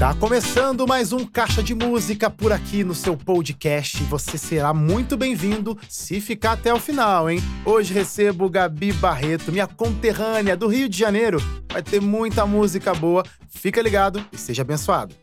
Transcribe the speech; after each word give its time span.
Tá 0.00 0.14
começando 0.14 0.86
mais 0.86 1.12
um 1.12 1.26
Caixa 1.26 1.62
de 1.62 1.74
Música 1.74 2.30
por 2.30 2.52
aqui 2.52 2.82
no 2.82 2.94
seu 2.94 3.18
podcast. 3.18 4.02
Você 4.04 4.38
será 4.38 4.72
muito 4.72 5.14
bem-vindo 5.14 5.78
se 5.90 6.22
ficar 6.22 6.52
até 6.52 6.72
o 6.72 6.80
final, 6.80 7.28
hein? 7.28 7.38
Hoje 7.66 7.92
recebo 7.92 8.48
Gabi 8.48 8.94
Barreto, 8.94 9.52
minha 9.52 9.66
conterrânea 9.66 10.56
do 10.56 10.68
Rio 10.68 10.88
de 10.88 10.96
Janeiro. 10.96 11.38
Vai 11.70 11.82
ter 11.82 12.00
muita 12.00 12.46
música 12.46 12.94
boa. 12.94 13.22
Fica 13.50 13.82
ligado 13.82 14.24
e 14.32 14.38
seja 14.38 14.62
abençoado. 14.62 15.14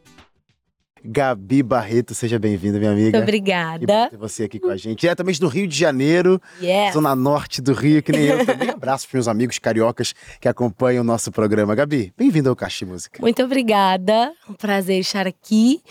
Gabi 1.04 1.64
Barreto, 1.64 2.14
seja 2.14 2.40
bem-vinda, 2.40 2.80
minha 2.80 2.92
amiga. 2.92 3.18
Muito 3.18 3.24
obrigada. 3.24 4.06
E 4.06 4.10
ter 4.10 4.18
você 4.18 4.44
aqui 4.44 4.60
com 4.60 4.70
a 4.70 4.78
gente. 4.78 5.00
Diretamente 5.00 5.40
do 5.40 5.48
Rio 5.48 5.68
de 5.68 5.78
Janeiro, 5.78 6.42
yes. 6.62 6.94
zona 6.94 7.16
norte 7.16 7.62
do 7.62 7.74
Rio, 7.74 8.02
que 8.02 8.12
nem 8.12 8.26
eu 8.26 8.46
também. 8.46 8.70
Abraço 8.70 9.08
para 9.08 9.18
meus 9.18 9.28
amigos 9.28 9.60
cariocas 9.60 10.14
que 10.40 10.48
acompanham 10.48 11.02
o 11.02 11.06
nosso 11.06 11.32
programa. 11.32 11.76
Gabi, 11.76 12.14
bem-vinda 12.18 12.50
ao 12.50 12.56
Caixa 12.56 12.86
de 12.86 12.92
Música. 12.92 13.22
Muito 13.22 13.44
obrigada. 13.44 14.34
Um 14.50 14.54
prazer 14.54 15.00
estar 15.00 15.28
aqui. 15.28 15.82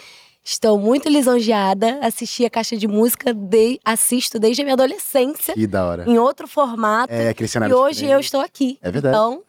Estou 0.48 0.78
muito 0.78 1.08
lisonjeada. 1.08 1.98
Assisti 2.00 2.44
a 2.44 2.50
Caixa 2.50 2.76
de 2.76 2.86
Música, 2.86 3.34
de, 3.34 3.80
assisto 3.84 4.38
desde 4.38 4.62
a 4.62 4.64
minha 4.64 4.74
adolescência. 4.74 5.54
Que 5.54 5.66
da 5.66 5.84
hora. 5.84 6.04
Em 6.06 6.18
outro 6.18 6.46
formato. 6.46 7.12
É, 7.12 7.34
Cristiana. 7.34 7.68
E 7.68 7.72
hoje 7.72 8.06
eu 8.06 8.20
estou 8.20 8.40
aqui. 8.40 8.78
É 8.80 8.88
verdade. 8.88 9.16
Então, 9.16 9.42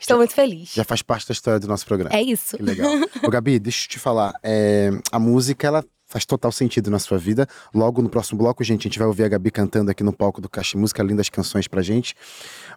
Estou 0.00 0.16
muito 0.16 0.34
feliz. 0.34 0.72
Já 0.74 0.84
faz 0.84 1.02
parte 1.02 1.26
da 1.26 1.32
história 1.32 1.60
do 1.60 1.66
nosso 1.66 1.86
programa. 1.86 2.14
É 2.14 2.22
isso. 2.22 2.56
Que 2.56 2.62
legal. 2.62 2.90
Ô, 3.22 3.30
Gabi, 3.30 3.58
deixa 3.58 3.86
eu 3.86 3.90
te 3.90 3.98
falar. 3.98 4.34
É, 4.42 4.90
a 5.10 5.18
música, 5.18 5.66
ela 5.66 5.84
faz 6.08 6.24
total 6.24 6.50
sentido 6.50 6.90
na 6.90 6.98
sua 6.98 7.18
vida. 7.18 7.46
Logo 7.72 8.00
no 8.00 8.08
próximo 8.08 8.38
bloco, 8.38 8.64
gente, 8.64 8.82
a 8.82 8.88
gente 8.88 8.98
vai 8.98 9.06
ouvir 9.06 9.24
a 9.24 9.28
Gabi 9.28 9.50
cantando 9.50 9.90
aqui 9.90 10.02
no 10.02 10.12
palco 10.12 10.40
do 10.40 10.48
Caixa 10.48 10.76
Música, 10.76 11.02
lindas 11.02 11.28
canções 11.28 11.68
pra 11.68 11.82
gente. 11.82 12.14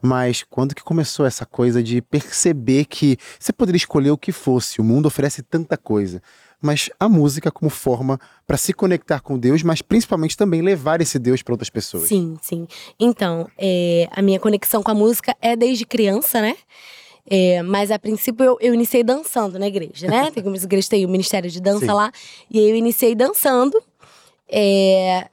Mas 0.01 0.43
quando 0.43 0.75
que 0.75 0.83
começou 0.83 1.25
essa 1.25 1.45
coisa 1.45 1.81
de 1.81 2.01
perceber 2.01 2.85
que 2.85 3.17
você 3.39 3.53
poderia 3.53 3.77
escolher 3.77 4.11
o 4.11 4.17
que 4.17 4.33
fosse, 4.33 4.81
o 4.81 4.83
mundo 4.83 5.05
oferece 5.05 5.41
tanta 5.41 5.77
coisa, 5.77 6.21
mas 6.61 6.89
a 6.99 7.07
música 7.07 7.49
como 7.49 7.71
forma 7.71 8.19
para 8.45 8.57
se 8.57 8.73
conectar 8.73 9.21
com 9.21 9.39
Deus, 9.39 9.63
mas 9.63 9.81
principalmente 9.81 10.37
também 10.37 10.61
levar 10.61 11.01
esse 11.01 11.17
Deus 11.17 11.41
para 11.41 11.53
outras 11.53 11.69
pessoas. 11.69 12.09
Sim, 12.09 12.37
sim. 12.41 12.67
Então, 12.99 13.49
é, 13.57 14.07
a 14.11 14.21
minha 14.21 14.39
conexão 14.39 14.83
com 14.83 14.91
a 14.91 14.93
música 14.93 15.35
é 15.41 15.55
desde 15.55 15.85
criança, 15.85 16.41
né? 16.41 16.55
É, 17.33 17.63
mas 17.63 17.91
a 17.91 17.97
princípio 17.97 18.43
eu, 18.43 18.57
eu, 18.59 18.73
iniciei 18.73 19.05
dançando 19.05 19.57
na 19.57 19.65
igreja, 19.65 20.05
né? 20.05 20.29
Tem 20.35 20.43
como 20.43 20.53
igreja 20.53 20.89
tem 20.89 21.05
o 21.05 21.09
Ministério 21.09 21.49
de 21.49 21.61
Dança 21.61 21.85
Sim. 21.85 21.91
lá. 21.93 22.11
E 22.49 22.59
aí 22.59 22.69
eu 22.69 22.75
iniciei 22.75 23.15
dançando. 23.15 23.81
É, 24.49 25.29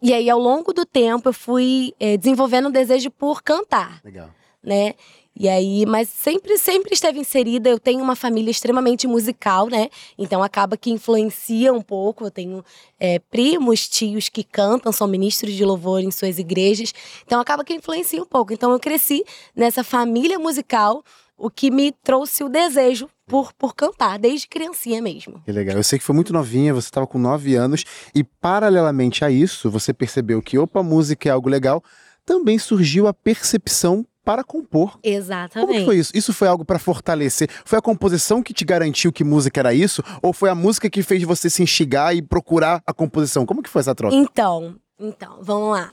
e 0.00 0.14
aí, 0.14 0.30
ao 0.30 0.38
longo 0.38 0.72
do 0.72 0.86
tempo, 0.86 1.28
eu 1.28 1.32
fui 1.34 1.92
é, 2.00 2.16
desenvolvendo 2.16 2.68
um 2.68 2.72
desejo 2.72 3.10
por 3.10 3.42
cantar. 3.42 4.00
Legal. 4.02 4.30
Né? 4.64 4.94
E 5.38 5.46
aí, 5.46 5.84
mas 5.84 6.08
sempre, 6.08 6.56
sempre 6.56 6.94
esteve 6.94 7.18
inserida. 7.18 7.68
Eu 7.68 7.78
tenho 7.78 8.02
uma 8.02 8.16
família 8.16 8.50
extremamente 8.50 9.06
musical, 9.06 9.68
né? 9.68 9.90
Então 10.16 10.42
acaba 10.42 10.74
que 10.74 10.90
influencia 10.90 11.70
um 11.70 11.82
pouco. 11.82 12.24
Eu 12.24 12.30
tenho 12.30 12.64
é, 12.98 13.18
primos, 13.18 13.88
tios 13.88 14.30
que 14.30 14.42
cantam, 14.42 14.90
são 14.90 15.06
ministros 15.06 15.52
de 15.52 15.64
louvor 15.66 16.00
em 16.00 16.10
suas 16.10 16.38
igrejas. 16.38 16.94
Então 17.26 17.38
acaba 17.40 17.62
que 17.62 17.74
influencia 17.74 18.22
um 18.22 18.26
pouco. 18.26 18.54
Então 18.54 18.72
eu 18.72 18.80
cresci 18.80 19.22
nessa 19.54 19.84
família 19.84 20.38
musical 20.38 21.04
o 21.36 21.50
que 21.50 21.70
me 21.70 21.92
trouxe 21.92 22.44
o 22.44 22.48
desejo 22.48 23.08
por, 23.26 23.52
por 23.54 23.74
cantar, 23.74 24.18
desde 24.18 24.46
criancinha 24.46 25.00
mesmo. 25.00 25.40
Que 25.44 25.52
legal. 25.52 25.76
Eu 25.76 25.82
sei 25.82 25.98
que 25.98 26.04
foi 26.04 26.14
muito 26.14 26.32
novinha, 26.32 26.74
você 26.74 26.86
estava 26.86 27.06
com 27.06 27.18
nove 27.18 27.54
anos, 27.54 27.84
e 28.14 28.22
paralelamente 28.22 29.24
a 29.24 29.30
isso, 29.30 29.70
você 29.70 29.92
percebeu 29.92 30.42
que, 30.42 30.58
opa, 30.58 30.82
música 30.82 31.28
é 31.28 31.32
algo 31.32 31.48
legal, 31.48 31.82
também 32.24 32.58
surgiu 32.58 33.06
a 33.06 33.14
percepção 33.14 34.06
para 34.24 34.44
compor. 34.44 34.98
Exatamente. 35.02 35.72
Como 35.72 35.84
foi 35.84 35.96
isso? 35.98 36.12
Isso 36.14 36.32
foi 36.32 36.46
algo 36.46 36.64
para 36.64 36.78
fortalecer? 36.78 37.48
Foi 37.64 37.78
a 37.78 37.82
composição 37.82 38.42
que 38.42 38.54
te 38.54 38.64
garantiu 38.64 39.12
que 39.12 39.24
música 39.24 39.60
era 39.60 39.74
isso? 39.74 40.02
Ou 40.22 40.32
foi 40.32 40.48
a 40.48 40.54
música 40.54 40.88
que 40.88 41.02
fez 41.02 41.22
você 41.24 41.50
se 41.50 41.62
instigar 41.62 42.14
e 42.14 42.22
procurar 42.22 42.80
a 42.86 42.92
composição? 42.92 43.44
Como 43.44 43.62
que 43.62 43.68
foi 43.68 43.80
essa 43.80 43.94
troca? 43.94 44.14
Então, 44.14 44.76
então, 44.98 45.38
vamos 45.40 45.72
lá. 45.72 45.90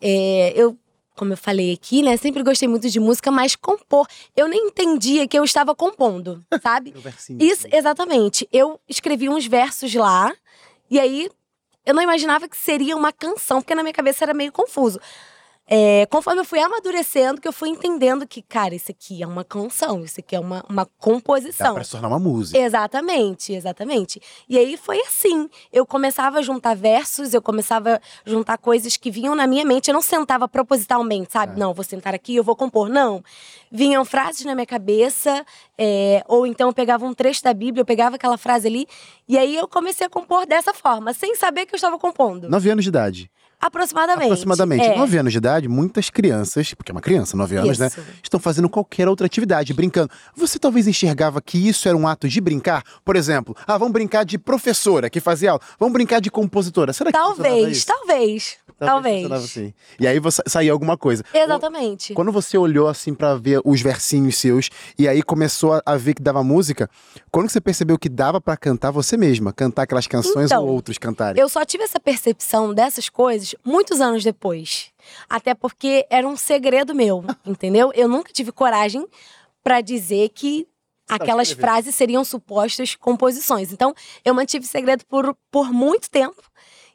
É, 0.00 0.52
eu 0.54 0.76
como 1.22 1.34
eu 1.34 1.36
falei 1.36 1.72
aqui, 1.72 2.02
né? 2.02 2.16
Sempre 2.16 2.42
gostei 2.42 2.66
muito 2.66 2.90
de 2.90 2.98
música, 2.98 3.30
mas 3.30 3.54
compor. 3.54 4.08
Eu 4.36 4.48
nem 4.48 4.66
entendia 4.66 5.28
que 5.28 5.38
eu 5.38 5.44
estava 5.44 5.72
compondo, 5.72 6.44
sabe? 6.60 6.92
Isso, 7.38 7.64
exatamente. 7.70 8.48
Eu 8.52 8.80
escrevi 8.88 9.28
uns 9.28 9.46
versos 9.46 9.94
lá, 9.94 10.34
e 10.90 10.98
aí 10.98 11.30
eu 11.86 11.94
não 11.94 12.02
imaginava 12.02 12.48
que 12.48 12.56
seria 12.56 12.96
uma 12.96 13.12
canção, 13.12 13.60
porque 13.62 13.72
na 13.72 13.84
minha 13.84 13.92
cabeça 13.92 14.24
era 14.24 14.34
meio 14.34 14.50
confuso. 14.50 15.00
É, 15.74 16.04
conforme 16.04 16.42
eu 16.42 16.44
fui 16.44 16.58
amadurecendo, 16.58 17.40
que 17.40 17.48
eu 17.48 17.52
fui 17.52 17.70
entendendo 17.70 18.26
que, 18.26 18.42
cara, 18.42 18.74
isso 18.74 18.90
aqui 18.90 19.22
é 19.22 19.26
uma 19.26 19.42
canção, 19.42 20.04
isso 20.04 20.20
aqui 20.20 20.36
é 20.36 20.38
uma, 20.38 20.62
uma 20.68 20.84
composição. 20.98 21.68
Dá 21.68 21.72
pra 21.72 21.82
se 21.82 21.92
tornar 21.92 22.08
uma 22.08 22.18
música. 22.18 22.58
Exatamente, 22.58 23.54
exatamente. 23.54 24.20
E 24.46 24.58
aí 24.58 24.76
foi 24.76 25.00
assim. 25.00 25.48
Eu 25.72 25.86
começava 25.86 26.40
a 26.40 26.42
juntar 26.42 26.76
versos, 26.76 27.32
eu 27.32 27.40
começava 27.40 27.94
a 28.26 28.28
juntar 28.28 28.58
coisas 28.58 28.98
que 28.98 29.10
vinham 29.10 29.34
na 29.34 29.46
minha 29.46 29.64
mente. 29.64 29.88
Eu 29.88 29.94
não 29.94 30.02
sentava 30.02 30.46
propositalmente, 30.46 31.32
sabe? 31.32 31.54
É. 31.54 31.58
Não, 31.58 31.72
vou 31.72 31.84
sentar 31.84 32.14
aqui, 32.14 32.36
eu 32.36 32.44
vou 32.44 32.54
compor. 32.54 32.90
Não. 32.90 33.24
Vinham 33.70 34.04
frases 34.04 34.44
na 34.44 34.54
minha 34.54 34.66
cabeça, 34.66 35.42
é, 35.78 36.22
ou 36.28 36.46
então 36.46 36.68
eu 36.68 36.74
pegava 36.74 37.06
um 37.06 37.14
trecho 37.14 37.42
da 37.42 37.54
Bíblia, 37.54 37.80
eu 37.80 37.86
pegava 37.86 38.16
aquela 38.16 38.36
frase 38.36 38.68
ali, 38.68 38.86
e 39.26 39.38
aí 39.38 39.56
eu 39.56 39.66
comecei 39.66 40.06
a 40.06 40.10
compor 40.10 40.44
dessa 40.44 40.74
forma, 40.74 41.14
sem 41.14 41.34
saber 41.34 41.64
que 41.64 41.74
eu 41.74 41.76
estava 41.76 41.98
compondo. 41.98 42.50
Nove 42.50 42.68
anos 42.68 42.84
de 42.84 42.90
idade. 42.90 43.30
Aproximadamente. 43.62 44.24
Aproximadamente. 44.24 44.84
É. 44.86 44.96
Nove 44.96 45.16
anos 45.16 45.32
de 45.32 45.38
idade, 45.38 45.68
muitas 45.68 46.10
crianças, 46.10 46.74
porque 46.74 46.90
é 46.90 46.94
uma 46.94 47.00
criança, 47.00 47.36
nove 47.36 47.56
anos, 47.56 47.78
né, 47.78 47.86
isso. 47.86 48.00
né? 48.00 48.06
Estão 48.20 48.40
fazendo 48.40 48.68
qualquer 48.68 49.08
outra 49.08 49.24
atividade, 49.26 49.72
brincando. 49.72 50.10
Você 50.34 50.58
talvez 50.58 50.88
enxergava 50.88 51.40
que 51.40 51.56
isso 51.68 51.88
era 51.88 51.96
um 51.96 52.08
ato 52.08 52.28
de 52.28 52.40
brincar? 52.40 52.82
Por 53.04 53.14
exemplo, 53.14 53.56
ah, 53.64 53.78
vamos 53.78 53.92
brincar 53.92 54.24
de 54.24 54.36
professora 54.36 55.08
que 55.08 55.20
fazia 55.20 55.52
aula. 55.52 55.62
Vamos 55.78 55.92
brincar 55.92 56.20
de 56.20 56.28
compositora. 56.28 56.92
Será 56.92 57.12
que 57.12 57.16
Talvez, 57.16 57.84
talvez. 57.84 58.56
Talvez. 58.86 59.28
talvez. 59.28 59.44
Assim. 59.44 59.74
E 59.98 60.06
aí 60.06 60.18
você 60.18 60.42
saiu 60.46 60.72
alguma 60.72 60.96
coisa. 60.96 61.24
Exatamente. 61.32 62.14
Quando 62.14 62.32
você 62.32 62.56
olhou 62.56 62.88
assim 62.88 63.14
para 63.14 63.34
ver 63.34 63.60
os 63.64 63.80
versinhos 63.80 64.36
seus 64.36 64.70
e 64.98 65.08
aí 65.08 65.22
começou 65.22 65.80
a, 65.84 65.96
ver 65.96 66.14
que 66.14 66.22
dava 66.22 66.42
música, 66.42 66.88
quando 67.30 67.50
você 67.50 67.60
percebeu 67.60 67.98
que 67.98 68.08
dava 68.08 68.40
para 68.40 68.56
cantar 68.56 68.90
você 68.90 69.16
mesma, 69.16 69.52
cantar 69.52 69.82
aquelas 69.82 70.06
canções 70.06 70.46
então, 70.46 70.64
ou 70.64 70.70
outros 70.70 70.98
cantarem? 70.98 71.40
Eu 71.40 71.48
só 71.48 71.64
tive 71.64 71.84
essa 71.84 72.00
percepção 72.00 72.74
dessas 72.74 73.08
coisas 73.08 73.54
muitos 73.64 74.00
anos 74.00 74.24
depois. 74.24 74.90
Até 75.28 75.54
porque 75.54 76.06
era 76.10 76.26
um 76.26 76.36
segredo 76.36 76.94
meu, 76.94 77.24
entendeu? 77.44 77.92
Eu 77.94 78.08
nunca 78.08 78.32
tive 78.32 78.52
coragem 78.52 79.06
para 79.62 79.80
dizer 79.80 80.28
que 80.30 80.66
aquelas 81.08 81.52
frases 81.52 81.94
seriam 81.94 82.24
supostas 82.24 82.94
composições. 82.94 83.72
Então, 83.72 83.94
eu 84.24 84.34
mantive 84.34 84.66
segredo 84.66 85.04
por, 85.06 85.36
por 85.50 85.72
muito 85.72 86.10
tempo. 86.10 86.42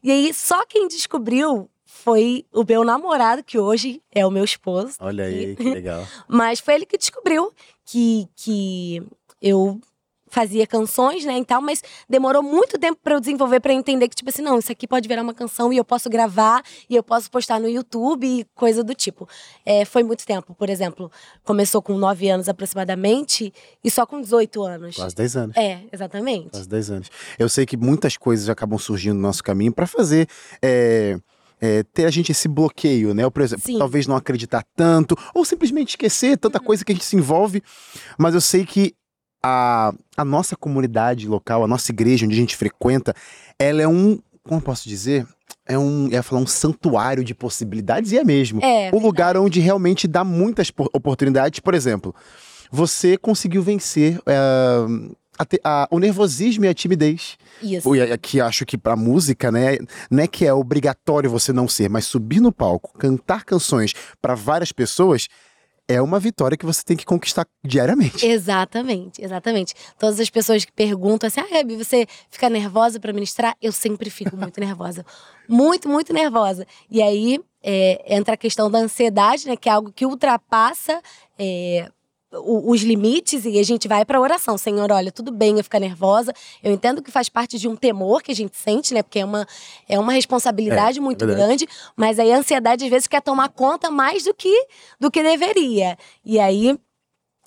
E 0.04 0.12
aí, 0.12 0.34
só 0.34 0.66
quem 0.66 0.88
descobriu 0.88 1.70
foi 2.08 2.46
o 2.54 2.64
meu 2.64 2.86
namorado, 2.86 3.44
que 3.44 3.60
hoje 3.60 4.02
é 4.10 4.26
o 4.26 4.32
meu 4.32 4.46
esposo. 4.46 4.96
Olha 5.02 5.26
aí, 5.26 5.58
que 5.58 5.64
legal. 5.64 6.08
Mas 6.26 6.62
foi 6.62 6.76
ele 6.76 6.86
que 6.86 6.98
descobriu 6.98 7.52
que, 7.84 8.30
que 8.34 9.04
eu 9.42 9.78
fazia 10.30 10.66
canções, 10.66 11.26
né, 11.26 11.38
e 11.38 11.44
tal, 11.44 11.62
mas 11.62 11.82
demorou 12.08 12.44
muito 12.44 12.78
tempo 12.78 13.00
para 13.02 13.16
eu 13.16 13.20
desenvolver, 13.20 13.62
para 13.62 13.74
entender 13.74 14.10
que 14.10 14.16
tipo 14.16 14.30
assim, 14.30 14.42
não, 14.42 14.60
isso 14.60 14.70
aqui 14.72 14.86
pode 14.86 15.08
virar 15.08 15.22
uma 15.22 15.34
canção 15.34 15.72
e 15.72 15.78
eu 15.78 15.86
posso 15.86 16.10
gravar 16.10 16.64
e 16.90 16.96
eu 16.96 17.04
posso 17.04 17.32
postar 17.32 17.62
no 17.62 17.68
YouTube 17.68 18.26
e 18.26 18.46
coisa 18.54 18.84
do 18.84 18.94
tipo. 18.94 19.28
É, 19.66 19.86
foi 19.86 20.04
muito 20.04 20.26
tempo, 20.26 20.54
por 20.54 20.70
exemplo, 20.70 21.10
começou 21.46 21.82
com 21.82 21.98
9 21.98 22.30
anos 22.30 22.50
aproximadamente 22.50 23.54
e 23.84 23.90
só 23.90 24.06
com 24.06 24.20
18 24.20 24.64
anos. 24.64 24.96
Quase 24.96 25.16
10 25.16 25.38
anos. 25.38 25.58
É, 25.58 25.82
exatamente. 25.92 26.50
Quase 26.50 26.68
10 26.68 26.92
anos. 26.92 27.12
Eu 27.40 27.48
sei 27.48 27.66
que 27.66 27.78
muitas 27.78 28.18
coisas 28.18 28.50
acabam 28.50 28.78
surgindo 28.78 29.16
no 29.16 29.22
nosso 29.22 29.44
caminho 29.44 29.74
para 29.74 29.88
fazer 29.88 30.28
é... 30.62 31.20
É, 31.60 31.82
ter 31.82 32.06
a 32.06 32.12
gente 32.12 32.32
esse 32.32 32.48
bloqueio, 32.48 33.14
né? 33.14 33.26
Ou, 33.26 33.32
por 33.32 33.42
exemplo, 33.42 33.66
Sim. 33.66 33.80
talvez 33.80 34.06
não 34.06 34.16
acreditar 34.16 34.64
tanto, 34.76 35.18
ou 35.34 35.44
simplesmente 35.44 35.90
esquecer 35.90 36.38
tanta 36.38 36.60
uhum. 36.60 36.66
coisa 36.66 36.86
que 36.86 36.92
a 36.92 36.96
gente 36.96 37.06
se 37.06 37.16
envolve. 37.16 37.64
Mas 38.18 38.36
eu 38.36 38.42
sei 38.42 38.64
que 38.66 38.94
a, 39.44 39.94
a 40.16 40.26
nossa 40.26 40.56
comunidade 40.56 41.28
local, 41.28 41.64
a 41.64 41.68
nossa 41.68 41.92
igreja 41.92 42.26
onde 42.26 42.36
a 42.36 42.40
gente 42.40 42.56
frequenta, 42.56 43.14
ela 43.58 43.82
é 43.82 43.88
um, 43.88 44.20
como 44.44 44.62
posso 44.62 44.88
dizer? 44.88 45.26
É 45.66 45.78
um, 45.78 46.10
é 46.12 46.22
falar 46.22 46.42
um 46.42 46.48
santuário 46.48 47.24
de 47.24 47.34
possibilidades 47.34 48.12
e 48.12 48.18
é 48.18 48.24
mesmo. 48.24 48.64
É, 48.64 48.90
o 48.94 49.00
lugar 49.00 49.36
onde 49.38 49.60
realmente 49.60 50.08
dá 50.08 50.24
muitas 50.24 50.72
oportunidades. 50.94 51.60
Por 51.60 51.74
exemplo, 51.74 52.16
você 52.72 53.18
conseguiu 53.18 53.62
vencer 53.62 54.20
é, 54.26 54.36
a, 55.38 55.46
a, 55.64 55.88
o 55.92 56.00
nervosismo 56.00 56.66
e 56.66 56.68
a 56.68 56.74
timidez. 56.74 57.38
Isso. 57.62 57.90
Que 58.22 58.42
acho 58.42 58.66
que 58.66 58.78
pra 58.78 58.96
música, 58.96 59.52
né, 59.52 59.78
não 60.10 60.24
é 60.24 60.28
que 60.28 60.46
é 60.46 60.54
obrigatório 60.54 61.30
você 61.30 61.52
não 61.54 61.68
ser, 61.68 61.90
mas 61.90 62.06
subir 62.06 62.40
no 62.40 62.52
palco, 62.52 62.98
cantar 62.98 63.44
canções 63.44 63.94
para 64.22 64.36
várias 64.36 64.72
pessoas 64.72 65.28
é 65.88 66.02
uma 66.02 66.20
vitória 66.20 66.58
que 66.58 66.66
você 66.66 66.84
tem 66.84 66.98
que 66.98 67.06
conquistar 67.06 67.48
diariamente. 67.64 68.26
Exatamente, 68.26 69.24
exatamente. 69.24 69.74
Todas 69.98 70.20
as 70.20 70.30
pessoas 70.30 70.66
que 70.66 70.72
perguntam 70.72 71.28
assim, 71.28 71.40
ah, 71.40 71.48
Gabi, 71.50 71.78
você 71.78 72.06
fica 72.30 72.50
nervosa 72.50 73.00
para 73.00 73.14
ministrar? 73.14 73.56
Eu 73.62 73.72
sempre 73.72 74.10
fico 74.10 74.36
muito 74.36 74.60
nervosa. 74.60 75.06
Muito, 75.48 75.88
muito 75.88 76.12
nervosa. 76.12 76.68
E 76.92 77.02
aí 77.02 77.40
é, 77.64 78.16
entra 78.16 78.34
a 78.34 78.38
questão 78.38 78.70
da 78.70 78.80
ansiedade, 78.80 79.48
né? 79.48 79.56
Que 79.56 79.70
é 79.70 79.72
algo 79.72 79.92
que 79.92 80.06
ultrapassa 80.06 81.02
é, 81.40 81.90
os 82.32 82.82
limites 82.82 83.46
e 83.46 83.58
a 83.60 83.64
gente 83.64 83.88
vai 83.88 84.04
para 84.04 84.20
oração. 84.20 84.58
Senhor, 84.58 84.92
olha, 84.92 85.12
tudo 85.12 85.32
bem 85.32 85.58
eu 85.58 85.64
ficar 85.64 85.80
nervosa. 85.80 86.34
Eu 86.62 86.72
entendo 86.72 87.02
que 87.02 87.10
faz 87.10 87.30
parte 87.30 87.58
de 87.58 87.68
um 87.68 87.76
temor 87.76 88.22
que 88.22 88.32
a 88.32 88.36
gente 88.36 88.58
sente, 88.58 88.94
né? 88.94 89.02
Porque 89.02 89.20
é 89.20 89.26
uma, 89.26 89.48
é 89.88 89.98
uma 89.98 90.14
responsabilidade 90.14 91.00
é, 91.00 91.02
muito 91.02 91.24
é 91.24 91.28
grande, 91.28 91.68
mas 91.96 92.20
aí 92.20 92.32
a 92.32 92.38
ansiedade 92.38 92.84
às 92.84 92.90
vezes 92.90 93.08
quer 93.08 93.22
tomar 93.22 93.50
conta 93.50 93.90
mais 93.90 94.24
do 94.24 94.34
que 94.34 94.68
do 95.00 95.10
que 95.10 95.24
deveria. 95.24 95.98
E 96.24 96.40
aí 96.40 96.78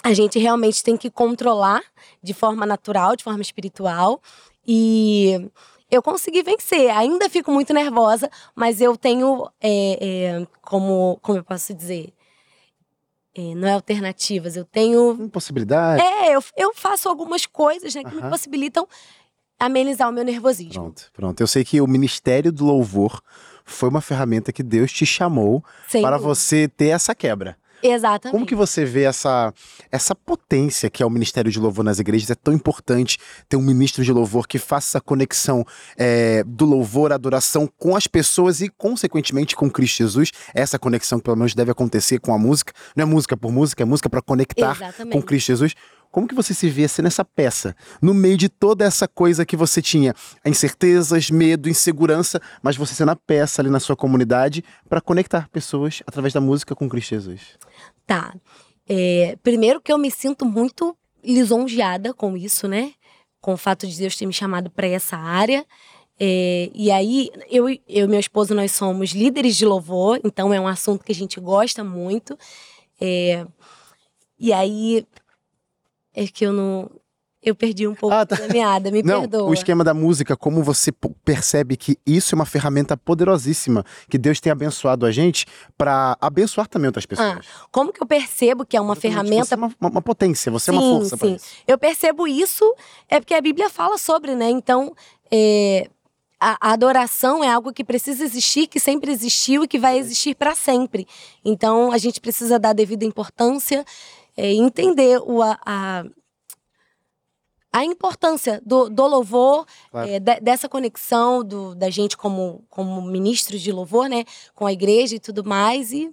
a 0.02 0.14
gente 0.14 0.38
realmente 0.38 0.82
tem 0.82 0.96
que 0.96 1.10
controlar 1.10 1.82
de 2.22 2.32
forma 2.32 2.64
natural, 2.64 3.14
de 3.14 3.24
forma 3.24 3.42
espiritual. 3.42 4.20
E 4.66 5.50
eu 5.90 6.02
consegui 6.02 6.42
vencer. 6.42 6.90
Ainda 6.90 7.28
fico 7.28 7.50
muito 7.50 7.74
nervosa, 7.74 8.30
mas 8.54 8.80
eu 8.80 8.96
tenho, 8.96 9.50
é, 9.60 9.98
é, 10.40 10.46
como, 10.62 11.18
como 11.20 11.38
eu 11.38 11.44
posso 11.44 11.74
dizer, 11.74 12.14
é, 13.34 13.54
não 13.54 13.68
é 13.68 13.72
alternativas, 13.72 14.56
eu 14.56 14.64
tenho. 14.64 15.28
Possibilidade? 15.30 16.02
É, 16.02 16.34
eu, 16.34 16.42
eu 16.56 16.74
faço 16.74 17.08
algumas 17.08 17.46
coisas 17.46 17.94
né, 17.94 18.02
que 18.02 18.14
me 18.14 18.22
possibilitam 18.28 18.86
amenizar 19.58 20.08
o 20.08 20.12
meu 20.12 20.24
nervosismo. 20.24 20.72
Pronto, 20.72 21.10
pronto. 21.12 21.40
Eu 21.40 21.46
sei 21.46 21.64
que 21.64 21.80
o 21.80 21.86
Ministério 21.86 22.50
do 22.50 22.64
Louvor 22.64 23.20
foi 23.64 23.88
uma 23.88 24.00
ferramenta 24.00 24.52
que 24.52 24.62
Deus 24.62 24.90
te 24.90 25.06
chamou 25.06 25.62
Sem 25.88 26.02
para 26.02 26.16
dúvida. 26.16 26.34
você 26.34 26.68
ter 26.68 26.88
essa 26.88 27.14
quebra. 27.14 27.56
Exatamente. 27.82 28.32
Como 28.32 28.46
que 28.46 28.54
você 28.54 28.84
vê 28.84 29.02
essa, 29.04 29.52
essa 29.90 30.14
potência 30.14 30.90
que 30.90 31.02
é 31.02 31.06
o 31.06 31.10
Ministério 31.10 31.50
de 31.50 31.58
Louvor 31.58 31.84
nas 31.84 31.98
igrejas? 31.98 32.30
É 32.30 32.34
tão 32.34 32.52
importante 32.52 33.18
ter 33.48 33.56
um 33.56 33.62
ministro 33.62 34.04
de 34.04 34.12
louvor 34.12 34.46
que 34.46 34.58
faça 34.58 34.90
essa 34.90 35.00
conexão 35.00 35.64
é, 35.96 36.42
do 36.44 36.64
louvor, 36.64 37.12
adoração 37.12 37.68
com 37.78 37.96
as 37.96 38.06
pessoas 38.06 38.60
e, 38.60 38.68
consequentemente, 38.68 39.56
com 39.56 39.70
Cristo 39.70 39.98
Jesus. 39.98 40.30
Essa 40.54 40.78
conexão 40.78 41.18
que 41.18 41.24
pelo 41.24 41.36
menos 41.36 41.54
deve 41.54 41.70
acontecer 41.70 42.18
com 42.18 42.34
a 42.34 42.38
música. 42.38 42.72
Não 42.96 43.02
é 43.02 43.06
música 43.06 43.36
por 43.36 43.52
música, 43.52 43.82
é 43.82 43.86
música 43.86 44.08
para 44.08 44.22
conectar 44.22 44.76
Exatamente. 44.76 45.12
com 45.12 45.22
Cristo 45.22 45.46
Jesus. 45.48 45.74
Como 46.10 46.26
que 46.26 46.34
você 46.34 46.52
se 46.52 46.68
vê 46.68 46.84
assim 46.84 47.02
nessa 47.02 47.24
peça, 47.24 47.74
no 48.02 48.12
meio 48.12 48.36
de 48.36 48.48
toda 48.48 48.84
essa 48.84 49.06
coisa 49.06 49.46
que 49.46 49.56
você 49.56 49.80
tinha, 49.80 50.14
incertezas, 50.44 51.30
medo, 51.30 51.68
insegurança, 51.68 52.40
mas 52.62 52.76
você 52.76 52.94
sendo 52.94 53.12
a 53.12 53.16
peça 53.16 53.62
ali 53.62 53.70
na 53.70 53.78
sua 53.78 53.96
comunidade 53.96 54.64
para 54.88 55.00
conectar 55.00 55.48
pessoas 55.50 56.02
através 56.06 56.32
da 56.32 56.40
música 56.40 56.74
com 56.74 56.88
Cristo 56.88 57.10
Jesus? 57.10 57.58
Tá. 58.06 58.34
É, 58.88 59.36
primeiro 59.42 59.80
que 59.80 59.92
eu 59.92 59.98
me 59.98 60.10
sinto 60.10 60.44
muito 60.44 60.96
lisonjeada 61.22 62.12
com 62.12 62.36
isso, 62.36 62.66
né? 62.66 62.92
Com 63.40 63.52
o 63.52 63.56
fato 63.56 63.86
de 63.86 63.96
Deus 63.96 64.16
ter 64.16 64.26
me 64.26 64.32
chamado 64.32 64.68
para 64.68 64.88
essa 64.88 65.16
área. 65.16 65.64
É, 66.18 66.70
e 66.74 66.90
aí, 66.90 67.30
eu 67.48 67.68
e 67.68 67.80
meu 68.08 68.20
esposo, 68.20 68.54
nós 68.54 68.72
somos 68.72 69.12
líderes 69.12 69.56
de 69.56 69.64
louvor, 69.64 70.20
então 70.24 70.52
é 70.52 70.60
um 70.60 70.66
assunto 70.66 71.04
que 71.04 71.12
a 71.12 71.14
gente 71.14 71.40
gosta 71.40 71.82
muito. 71.84 72.36
É, 73.00 73.46
e 74.38 74.52
aí, 74.52 75.06
é 76.14 76.26
que 76.26 76.44
eu 76.44 76.52
não. 76.52 76.90
Eu 77.42 77.54
perdi 77.54 77.88
um 77.88 77.94
pouco 77.94 78.14
ah, 78.14 78.26
tá. 78.26 78.36
da 78.36 78.48
meada, 78.48 78.90
me 78.90 79.00
não, 79.02 79.20
perdoa. 79.20 79.48
O 79.48 79.54
esquema 79.54 79.82
da 79.82 79.94
música, 79.94 80.36
como 80.36 80.62
você 80.62 80.92
percebe 81.24 81.74
que 81.74 81.96
isso 82.04 82.34
é 82.34 82.36
uma 82.36 82.44
ferramenta 82.44 82.98
poderosíssima 82.98 83.82
que 84.10 84.18
Deus 84.18 84.40
tem 84.40 84.52
abençoado 84.52 85.06
a 85.06 85.10
gente 85.10 85.46
para 85.78 86.18
abençoar 86.20 86.68
também 86.68 86.88
outras 86.88 87.06
pessoas. 87.06 87.38
Ah, 87.38 87.66
como 87.72 87.94
que 87.94 88.02
eu 88.02 88.06
percebo 88.06 88.66
que 88.66 88.76
é 88.76 88.80
uma 88.80 88.92
Exatamente, 88.92 89.14
ferramenta. 89.14 89.44
Você 89.46 89.54
é 89.54 89.56
uma, 89.56 89.74
uma, 89.80 90.02
potência, 90.02 90.52
você 90.52 90.70
sim, 90.70 90.76
é 90.76 90.80
uma 90.80 90.98
força 90.98 91.16
sim. 91.16 91.34
isso. 91.36 91.46
Eu 91.66 91.78
percebo 91.78 92.28
isso, 92.28 92.74
é 93.08 93.18
porque 93.18 93.32
a 93.32 93.40
Bíblia 93.40 93.70
fala 93.70 93.96
sobre, 93.96 94.34
né? 94.34 94.50
Então, 94.50 94.94
é, 95.32 95.88
a, 96.40 96.72
adoração 96.72 97.44
é 97.44 97.52
algo 97.52 97.72
que 97.72 97.84
precisa 97.84 98.24
existir, 98.24 98.66
que 98.66 98.80
sempre 98.80 99.12
existiu 99.12 99.64
e 99.64 99.68
que 99.68 99.78
vai 99.78 99.98
existir 99.98 100.34
para 100.34 100.54
sempre. 100.54 101.06
Então, 101.44 101.92
a 101.92 101.98
gente 101.98 102.20
precisa 102.20 102.58
dar 102.58 102.72
devida 102.72 103.04
importância 103.04 103.84
é, 104.36 104.52
entender 104.52 105.20
o, 105.24 105.42
a, 105.42 105.58
a, 105.64 106.04
a 107.72 107.84
importância 107.84 108.60
do, 108.64 108.88
do 108.88 109.06
louvor, 109.06 109.66
claro. 109.90 110.08
é, 110.08 110.18
de, 110.18 110.40
dessa 110.40 110.68
conexão 110.68 111.44
do, 111.44 111.74
da 111.74 111.90
gente 111.90 112.16
como, 112.16 112.64
como 112.68 113.00
ministros 113.02 113.60
de 113.60 113.70
louvor, 113.70 114.08
né, 114.08 114.24
com 114.54 114.66
a 114.66 114.72
igreja 114.72 115.16
e 115.16 115.20
tudo 115.20 115.44
mais. 115.44 115.92
E... 115.92 116.12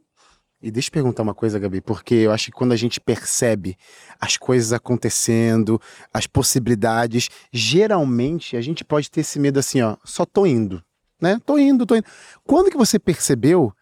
e 0.62 0.70
deixa 0.70 0.90
eu 0.90 0.94
perguntar 0.94 1.24
uma 1.24 1.34
coisa, 1.34 1.60
Gabi, 1.60 1.82
porque 1.82 2.16
eu 2.16 2.32
acho 2.32 2.46
que 2.46 2.52
quando 2.52 2.74
a 2.74 2.78
gente 2.78 3.00
percebe 3.00 3.76
as 4.20 4.38
coisas 4.38 4.72
acontecendo, 4.74 5.82
as 6.14 6.28
possibilidades, 6.28 7.30
geralmente 7.52 8.56
a 8.56 8.62
gente 8.62 8.84
pode 8.84 9.10
ter 9.10 9.22
esse 9.22 9.40
medo 9.40 9.60
assim, 9.60 9.82
ó, 9.82 9.98
só 10.04 10.26
tô 10.26 10.46
indo, 10.46 10.84
né? 11.20 11.40
Tô 11.46 11.58
indo, 11.58 11.86
tô 11.86 11.96
indo. 11.96 12.06
Quando 12.46 12.70
que 12.70 12.78
você 12.78 13.00
percebeu 13.00 13.74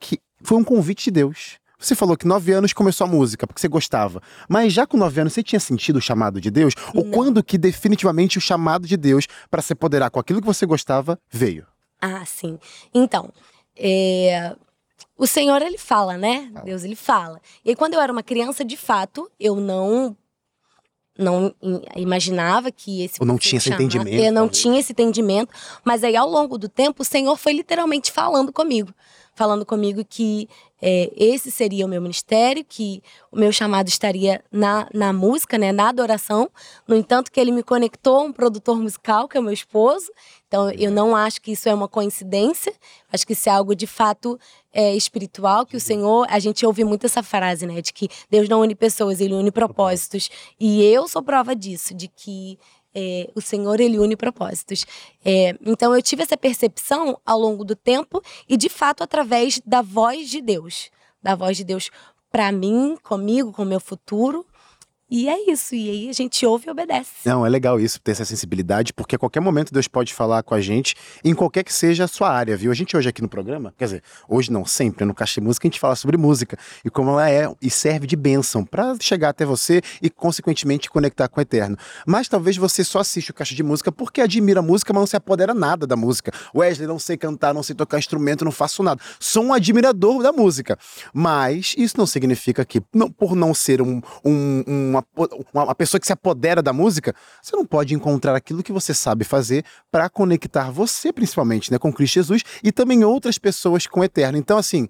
que 0.00 0.18
foi 0.42 0.56
um 0.56 0.64
convite 0.64 1.04
de 1.04 1.10
Deus? 1.10 1.58
Você 1.78 1.94
falou 1.94 2.16
que 2.16 2.26
nove 2.26 2.52
anos 2.52 2.72
começou 2.72 3.06
a 3.06 3.08
música, 3.08 3.46
porque 3.46 3.60
você 3.60 3.68
gostava. 3.68 4.20
Mas 4.48 4.72
já 4.72 4.84
com 4.84 4.96
nove 4.96 5.20
anos, 5.20 5.32
você 5.32 5.44
tinha 5.44 5.60
sentido 5.60 5.96
o 5.96 6.02
chamado 6.02 6.40
de 6.40 6.50
Deus? 6.50 6.74
Não. 6.92 7.04
Ou 7.04 7.10
quando 7.10 7.42
que 7.42 7.56
definitivamente 7.56 8.36
o 8.36 8.40
chamado 8.40 8.86
de 8.86 8.96
Deus 8.96 9.28
para 9.48 9.62
se 9.62 9.72
apoderar 9.72 10.10
com 10.10 10.18
aquilo 10.18 10.40
que 10.40 10.46
você 10.46 10.66
gostava 10.66 11.18
veio? 11.30 11.64
Ah, 12.00 12.24
sim. 12.26 12.58
Então, 12.92 13.32
é... 13.76 14.56
o 15.16 15.26
Senhor, 15.26 15.62
ele 15.62 15.78
fala, 15.78 16.18
né? 16.18 16.50
Deus, 16.64 16.82
ele 16.82 16.96
fala. 16.96 17.40
E 17.64 17.70
aí, 17.70 17.76
quando 17.76 17.94
eu 17.94 18.00
era 18.00 18.12
uma 18.12 18.24
criança, 18.24 18.64
de 18.64 18.76
fato, 18.76 19.30
eu 19.38 19.54
não 19.56 20.16
não 21.18 21.52
imaginava 21.96 22.70
que 22.70 23.02
esse 23.02 23.16
Ou 23.18 23.26
não 23.26 23.36
tinha 23.36 23.58
esse 23.58 23.72
entendimento. 23.72 24.22
Eu 24.22 24.32
não 24.32 24.48
tinha 24.48 24.78
esse 24.78 24.92
entendimento, 24.92 25.52
mas 25.84 26.04
aí 26.04 26.14
ao 26.14 26.28
longo 26.28 26.56
do 26.56 26.68
tempo 26.68 27.02
o 27.02 27.04
Senhor 27.04 27.36
foi 27.36 27.52
literalmente 27.52 28.12
falando 28.12 28.52
comigo, 28.52 28.94
falando 29.38 29.64
comigo 29.64 30.04
que 30.04 30.48
é, 30.82 31.12
esse 31.16 31.48
seria 31.48 31.86
o 31.86 31.88
meu 31.88 32.02
ministério, 32.02 32.64
que 32.68 33.00
o 33.30 33.38
meu 33.38 33.52
chamado 33.52 33.86
estaria 33.86 34.42
na, 34.50 34.88
na 34.92 35.12
música, 35.12 35.56
né, 35.56 35.70
na 35.70 35.88
adoração. 35.88 36.50
No 36.88 36.96
entanto, 36.96 37.30
que 37.30 37.38
ele 37.38 37.52
me 37.52 37.62
conectou 37.62 38.16
a 38.16 38.22
um 38.24 38.32
produtor 38.32 38.80
musical, 38.80 39.28
que 39.28 39.36
é 39.36 39.40
o 39.40 39.42
meu 39.44 39.52
esposo. 39.52 40.10
Então, 40.48 40.70
eu 40.72 40.90
não 40.90 41.14
acho 41.14 41.40
que 41.40 41.52
isso 41.52 41.68
é 41.68 41.74
uma 41.74 41.86
coincidência. 41.86 42.74
Acho 43.12 43.24
que 43.24 43.32
isso 43.32 43.48
é 43.48 43.52
algo 43.52 43.76
de 43.76 43.86
fato 43.86 44.36
é, 44.72 44.96
espiritual, 44.96 45.64
que 45.64 45.76
o 45.76 45.80
Senhor. 45.80 46.26
A 46.28 46.40
gente 46.40 46.66
ouve 46.66 46.82
muito 46.82 47.06
essa 47.06 47.22
frase, 47.22 47.64
né, 47.64 47.80
de 47.80 47.92
que 47.92 48.08
Deus 48.28 48.48
não 48.48 48.62
une 48.62 48.74
pessoas, 48.74 49.20
ele 49.20 49.34
une 49.34 49.52
propósitos. 49.52 50.28
E 50.58 50.82
eu 50.82 51.06
sou 51.06 51.22
prova 51.22 51.54
disso, 51.54 51.94
de 51.94 52.08
que 52.08 52.58
é, 52.94 53.30
o 53.34 53.40
Senhor, 53.40 53.80
ele 53.80 53.98
une 53.98 54.16
propósitos. 54.16 54.84
É, 55.24 55.56
então, 55.64 55.94
eu 55.94 56.02
tive 56.02 56.22
essa 56.22 56.36
percepção 56.36 57.20
ao 57.24 57.38
longo 57.38 57.64
do 57.64 57.76
tempo 57.76 58.22
e, 58.48 58.56
de 58.56 58.68
fato, 58.68 59.02
através 59.02 59.60
da 59.64 59.82
voz 59.82 60.28
de 60.30 60.40
Deus. 60.40 60.90
Da 61.22 61.34
voz 61.34 61.56
de 61.56 61.64
Deus 61.64 61.90
para 62.30 62.52
mim, 62.52 62.96
comigo, 63.02 63.52
com 63.52 63.62
o 63.62 63.66
meu 63.66 63.80
futuro. 63.80 64.44
E 65.10 65.26
é 65.26 65.50
isso, 65.50 65.74
e 65.74 65.88
aí 65.88 66.08
a 66.10 66.12
gente 66.12 66.44
ouve 66.44 66.66
e 66.68 66.70
obedece. 66.70 67.10
Não, 67.24 67.46
é 67.46 67.48
legal 67.48 67.80
isso, 67.80 67.98
ter 67.98 68.10
essa 68.10 68.26
sensibilidade, 68.26 68.92
porque 68.92 69.16
a 69.16 69.18
qualquer 69.18 69.40
momento 69.40 69.72
Deus 69.72 69.88
pode 69.88 70.12
falar 70.12 70.42
com 70.42 70.54
a 70.54 70.60
gente, 70.60 70.94
em 71.24 71.34
qualquer 71.34 71.64
que 71.64 71.72
seja 71.72 72.04
a 72.04 72.08
sua 72.08 72.30
área, 72.30 72.54
viu? 72.58 72.70
A 72.70 72.74
gente 72.74 72.94
hoje 72.94 73.08
aqui 73.08 73.22
no 73.22 73.28
programa, 73.28 73.72
quer 73.78 73.86
dizer, 73.86 74.02
hoje 74.28 74.52
não, 74.52 74.66
sempre, 74.66 75.06
no 75.06 75.14
Caixa 75.14 75.40
de 75.40 75.46
Música, 75.46 75.66
a 75.66 75.68
gente 75.68 75.80
fala 75.80 75.96
sobre 75.96 76.18
música 76.18 76.58
e 76.84 76.90
como 76.90 77.12
ela 77.12 77.30
é 77.30 77.50
e 77.62 77.70
serve 77.70 78.06
de 78.06 78.16
bênção 78.16 78.66
para 78.66 78.96
chegar 79.00 79.30
até 79.30 79.46
você 79.46 79.80
e, 80.02 80.10
consequentemente, 80.10 80.90
conectar 80.90 81.26
com 81.26 81.40
o 81.40 81.42
Eterno. 81.42 81.78
Mas 82.06 82.28
talvez 82.28 82.58
você 82.58 82.84
só 82.84 82.98
assiste 82.98 83.30
o 83.30 83.34
Caixa 83.34 83.54
de 83.54 83.62
Música 83.62 83.90
porque 83.90 84.20
admira 84.20 84.60
a 84.60 84.62
música, 84.62 84.92
mas 84.92 85.00
não 85.00 85.06
se 85.06 85.16
apodera 85.16 85.54
nada 85.54 85.86
da 85.86 85.96
música. 85.96 86.32
Wesley, 86.54 86.86
não 86.86 86.98
sei 86.98 87.16
cantar, 87.16 87.54
não 87.54 87.62
sei 87.62 87.74
tocar 87.74 87.98
instrumento, 87.98 88.44
não 88.44 88.52
faço 88.52 88.82
nada. 88.82 89.00
Sou 89.18 89.42
um 89.42 89.54
admirador 89.54 90.22
da 90.22 90.32
música. 90.32 90.78
Mas 91.14 91.74
isso 91.78 91.96
não 91.96 92.06
significa 92.06 92.62
que, 92.62 92.82
não, 92.94 93.10
por 93.10 93.34
não 93.34 93.54
ser 93.54 93.80
um, 93.80 94.02
um, 94.22 94.64
um 94.66 94.97
uma, 95.52 95.64
uma 95.64 95.74
pessoa 95.74 96.00
que 96.00 96.06
se 96.06 96.12
apodera 96.12 96.62
da 96.62 96.72
música, 96.72 97.14
você 97.42 97.54
não 97.56 97.64
pode 97.64 97.94
encontrar 97.94 98.34
aquilo 98.34 98.62
que 98.62 98.72
você 98.72 98.94
sabe 98.94 99.24
fazer 99.24 99.64
para 99.90 100.08
conectar 100.08 100.70
você, 100.70 101.12
principalmente, 101.12 101.70
né, 101.70 101.78
com 101.78 101.92
Cristo 101.92 102.14
Jesus 102.14 102.42
e 102.62 102.72
também 102.72 103.04
outras 103.04 103.38
pessoas 103.38 103.86
com 103.86 104.00
o 104.00 104.04
Eterno. 104.04 104.38
Então, 104.38 104.58
assim, 104.58 104.88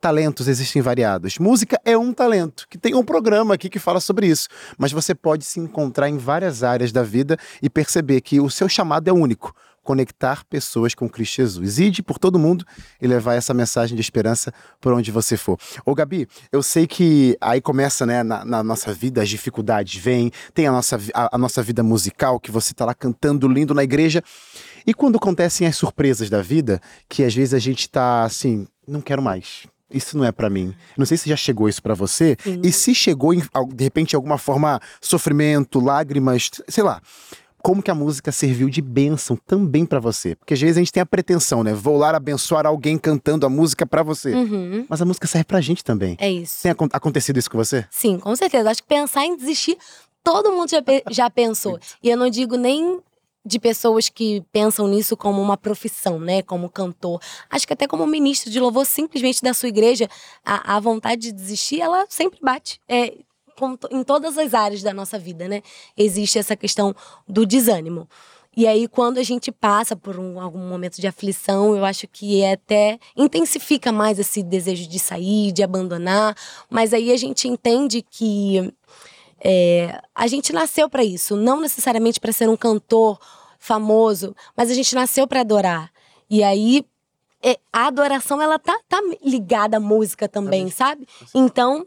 talentos 0.00 0.48
existem 0.48 0.80
variados. 0.80 1.38
Música 1.38 1.80
é 1.84 1.96
um 1.96 2.12
talento, 2.12 2.66
que 2.68 2.78
tem 2.78 2.94
um 2.94 3.04
programa 3.04 3.54
aqui 3.54 3.68
que 3.68 3.78
fala 3.78 4.00
sobre 4.00 4.26
isso. 4.26 4.48
Mas 4.78 4.92
você 4.92 5.14
pode 5.14 5.44
se 5.44 5.60
encontrar 5.60 6.08
em 6.08 6.16
várias 6.16 6.62
áreas 6.62 6.90
da 6.90 7.02
vida 7.02 7.36
e 7.62 7.68
perceber 7.68 8.20
que 8.22 8.40
o 8.40 8.48
seu 8.48 8.68
chamado 8.68 9.08
é 9.08 9.12
único 9.12 9.54
conectar 9.90 10.44
pessoas 10.44 10.94
com 10.94 11.08
Cristo 11.08 11.38
Jesus. 11.38 11.80
Ide 11.80 12.00
por 12.00 12.16
todo 12.16 12.38
mundo 12.38 12.64
e 13.02 13.08
levar 13.08 13.34
essa 13.34 13.52
mensagem 13.52 13.96
de 13.96 14.00
esperança 14.00 14.54
por 14.80 14.92
onde 14.92 15.10
você 15.10 15.36
for. 15.36 15.58
Ô 15.84 15.96
Gabi, 15.96 16.28
eu 16.52 16.62
sei 16.62 16.86
que 16.86 17.36
aí 17.40 17.60
começa, 17.60 18.06
né, 18.06 18.22
na, 18.22 18.44
na 18.44 18.62
nossa 18.62 18.94
vida, 18.94 19.20
as 19.20 19.28
dificuldades 19.28 20.00
vêm, 20.00 20.30
tem 20.54 20.68
a 20.68 20.70
nossa, 20.70 20.96
a, 21.12 21.34
a 21.34 21.38
nossa 21.38 21.60
vida 21.60 21.82
musical, 21.82 22.38
que 22.38 22.52
você 22.52 22.72
tá 22.72 22.84
lá 22.84 22.94
cantando 22.94 23.48
lindo 23.48 23.74
na 23.74 23.82
igreja. 23.82 24.22
E 24.86 24.94
quando 24.94 25.16
acontecem 25.16 25.66
as 25.66 25.74
surpresas 25.74 26.30
da 26.30 26.40
vida, 26.40 26.80
que 27.08 27.24
às 27.24 27.34
vezes 27.34 27.52
a 27.52 27.58
gente 27.58 27.90
tá 27.90 28.22
assim, 28.22 28.68
não 28.86 29.00
quero 29.00 29.20
mais. 29.20 29.66
Isso 29.92 30.16
não 30.16 30.24
é 30.24 30.30
para 30.30 30.48
mim. 30.48 30.72
Não 30.96 31.04
sei 31.04 31.16
se 31.16 31.28
já 31.28 31.34
chegou 31.34 31.68
isso 31.68 31.82
para 31.82 31.94
você. 31.94 32.36
Sim. 32.44 32.60
E 32.62 32.70
se 32.70 32.94
chegou, 32.94 33.34
de 33.34 33.82
repente, 33.82 34.10
de 34.10 34.16
alguma 34.16 34.38
forma, 34.38 34.80
sofrimento, 35.00 35.80
lágrimas, 35.80 36.48
sei 36.68 36.84
lá 36.84 37.02
como 37.62 37.82
que 37.82 37.90
a 37.90 37.94
música 37.94 38.32
serviu 38.32 38.68
de 38.68 38.80
bênção 38.80 39.36
também 39.36 39.84
para 39.84 40.00
você. 40.00 40.34
Porque 40.36 40.54
às 40.54 40.60
vezes 40.60 40.76
a 40.76 40.80
gente 40.80 40.92
tem 40.92 41.00
a 41.00 41.06
pretensão, 41.06 41.62
né? 41.62 41.72
Vou 41.72 41.96
lá 41.96 42.16
abençoar 42.16 42.66
alguém 42.66 42.98
cantando 42.98 43.46
a 43.46 43.48
música 43.48 43.86
para 43.86 44.02
você. 44.02 44.32
Uhum. 44.34 44.86
Mas 44.88 45.00
a 45.00 45.04
música 45.04 45.26
serve 45.26 45.44
pra 45.44 45.60
gente 45.60 45.84
também. 45.84 46.16
É 46.18 46.30
isso. 46.30 46.62
Tem 46.62 46.72
acontecido 46.92 47.38
isso 47.38 47.50
com 47.50 47.58
você? 47.58 47.86
Sim, 47.90 48.18
com 48.18 48.34
certeza. 48.34 48.70
Acho 48.70 48.82
que 48.82 48.88
pensar 48.88 49.24
em 49.24 49.36
desistir, 49.36 49.76
todo 50.24 50.52
mundo 50.52 50.70
já, 50.70 50.82
já 51.10 51.30
pensou. 51.30 51.78
E 52.02 52.08
eu 52.08 52.16
não 52.16 52.30
digo 52.30 52.56
nem 52.56 53.00
de 53.44 53.58
pessoas 53.58 54.08
que 54.08 54.42
pensam 54.52 54.86
nisso 54.86 55.16
como 55.16 55.40
uma 55.40 55.56
profissão, 55.56 56.18
né? 56.18 56.42
Como 56.42 56.68
cantor. 56.68 57.20
Acho 57.48 57.66
que 57.66 57.72
até 57.72 57.86
como 57.86 58.06
ministro 58.06 58.50
de 58.50 58.60
louvor 58.60 58.84
simplesmente 58.84 59.42
da 59.42 59.54
sua 59.54 59.68
igreja, 59.68 60.08
a, 60.44 60.76
a 60.76 60.80
vontade 60.80 61.22
de 61.22 61.32
desistir, 61.32 61.80
ela 61.80 62.04
sempre 62.08 62.38
bate. 62.42 62.80
É, 62.88 63.14
em 63.90 64.02
todas 64.02 64.38
as 64.38 64.54
áreas 64.54 64.82
da 64.82 64.92
nossa 64.92 65.18
vida, 65.18 65.48
né? 65.48 65.62
Existe 65.96 66.38
essa 66.38 66.56
questão 66.56 66.94
do 67.28 67.44
desânimo. 67.44 68.08
E 68.56 68.66
aí, 68.66 68.88
quando 68.88 69.18
a 69.18 69.22
gente 69.22 69.52
passa 69.52 69.94
por 69.94 70.18
um, 70.18 70.40
algum 70.40 70.58
momento 70.58 71.00
de 71.00 71.06
aflição, 71.06 71.76
eu 71.76 71.84
acho 71.84 72.08
que 72.08 72.42
é 72.42 72.52
até 72.52 72.98
intensifica 73.16 73.92
mais 73.92 74.18
esse 74.18 74.42
desejo 74.42 74.88
de 74.88 74.98
sair, 74.98 75.52
de 75.52 75.62
abandonar. 75.62 76.36
Mas 76.68 76.92
aí 76.92 77.12
a 77.12 77.16
gente 77.16 77.46
entende 77.46 78.02
que 78.02 78.72
é, 79.42 80.00
a 80.14 80.26
gente 80.26 80.52
nasceu 80.52 80.90
para 80.90 81.04
isso, 81.04 81.36
não 81.36 81.60
necessariamente 81.60 82.18
para 82.18 82.32
ser 82.32 82.48
um 82.48 82.56
cantor 82.56 83.18
famoso, 83.58 84.34
mas 84.56 84.70
a 84.70 84.74
gente 84.74 84.94
nasceu 84.94 85.28
para 85.28 85.40
adorar. 85.40 85.92
E 86.28 86.42
aí 86.42 86.84
é, 87.42 87.56
a 87.72 87.86
adoração 87.86 88.42
ela 88.42 88.58
tá, 88.58 88.78
tá 88.88 89.00
ligada 89.24 89.76
à 89.76 89.80
música 89.80 90.28
também, 90.28 90.68
também. 90.68 90.70
sabe? 90.70 91.06
Então 91.34 91.86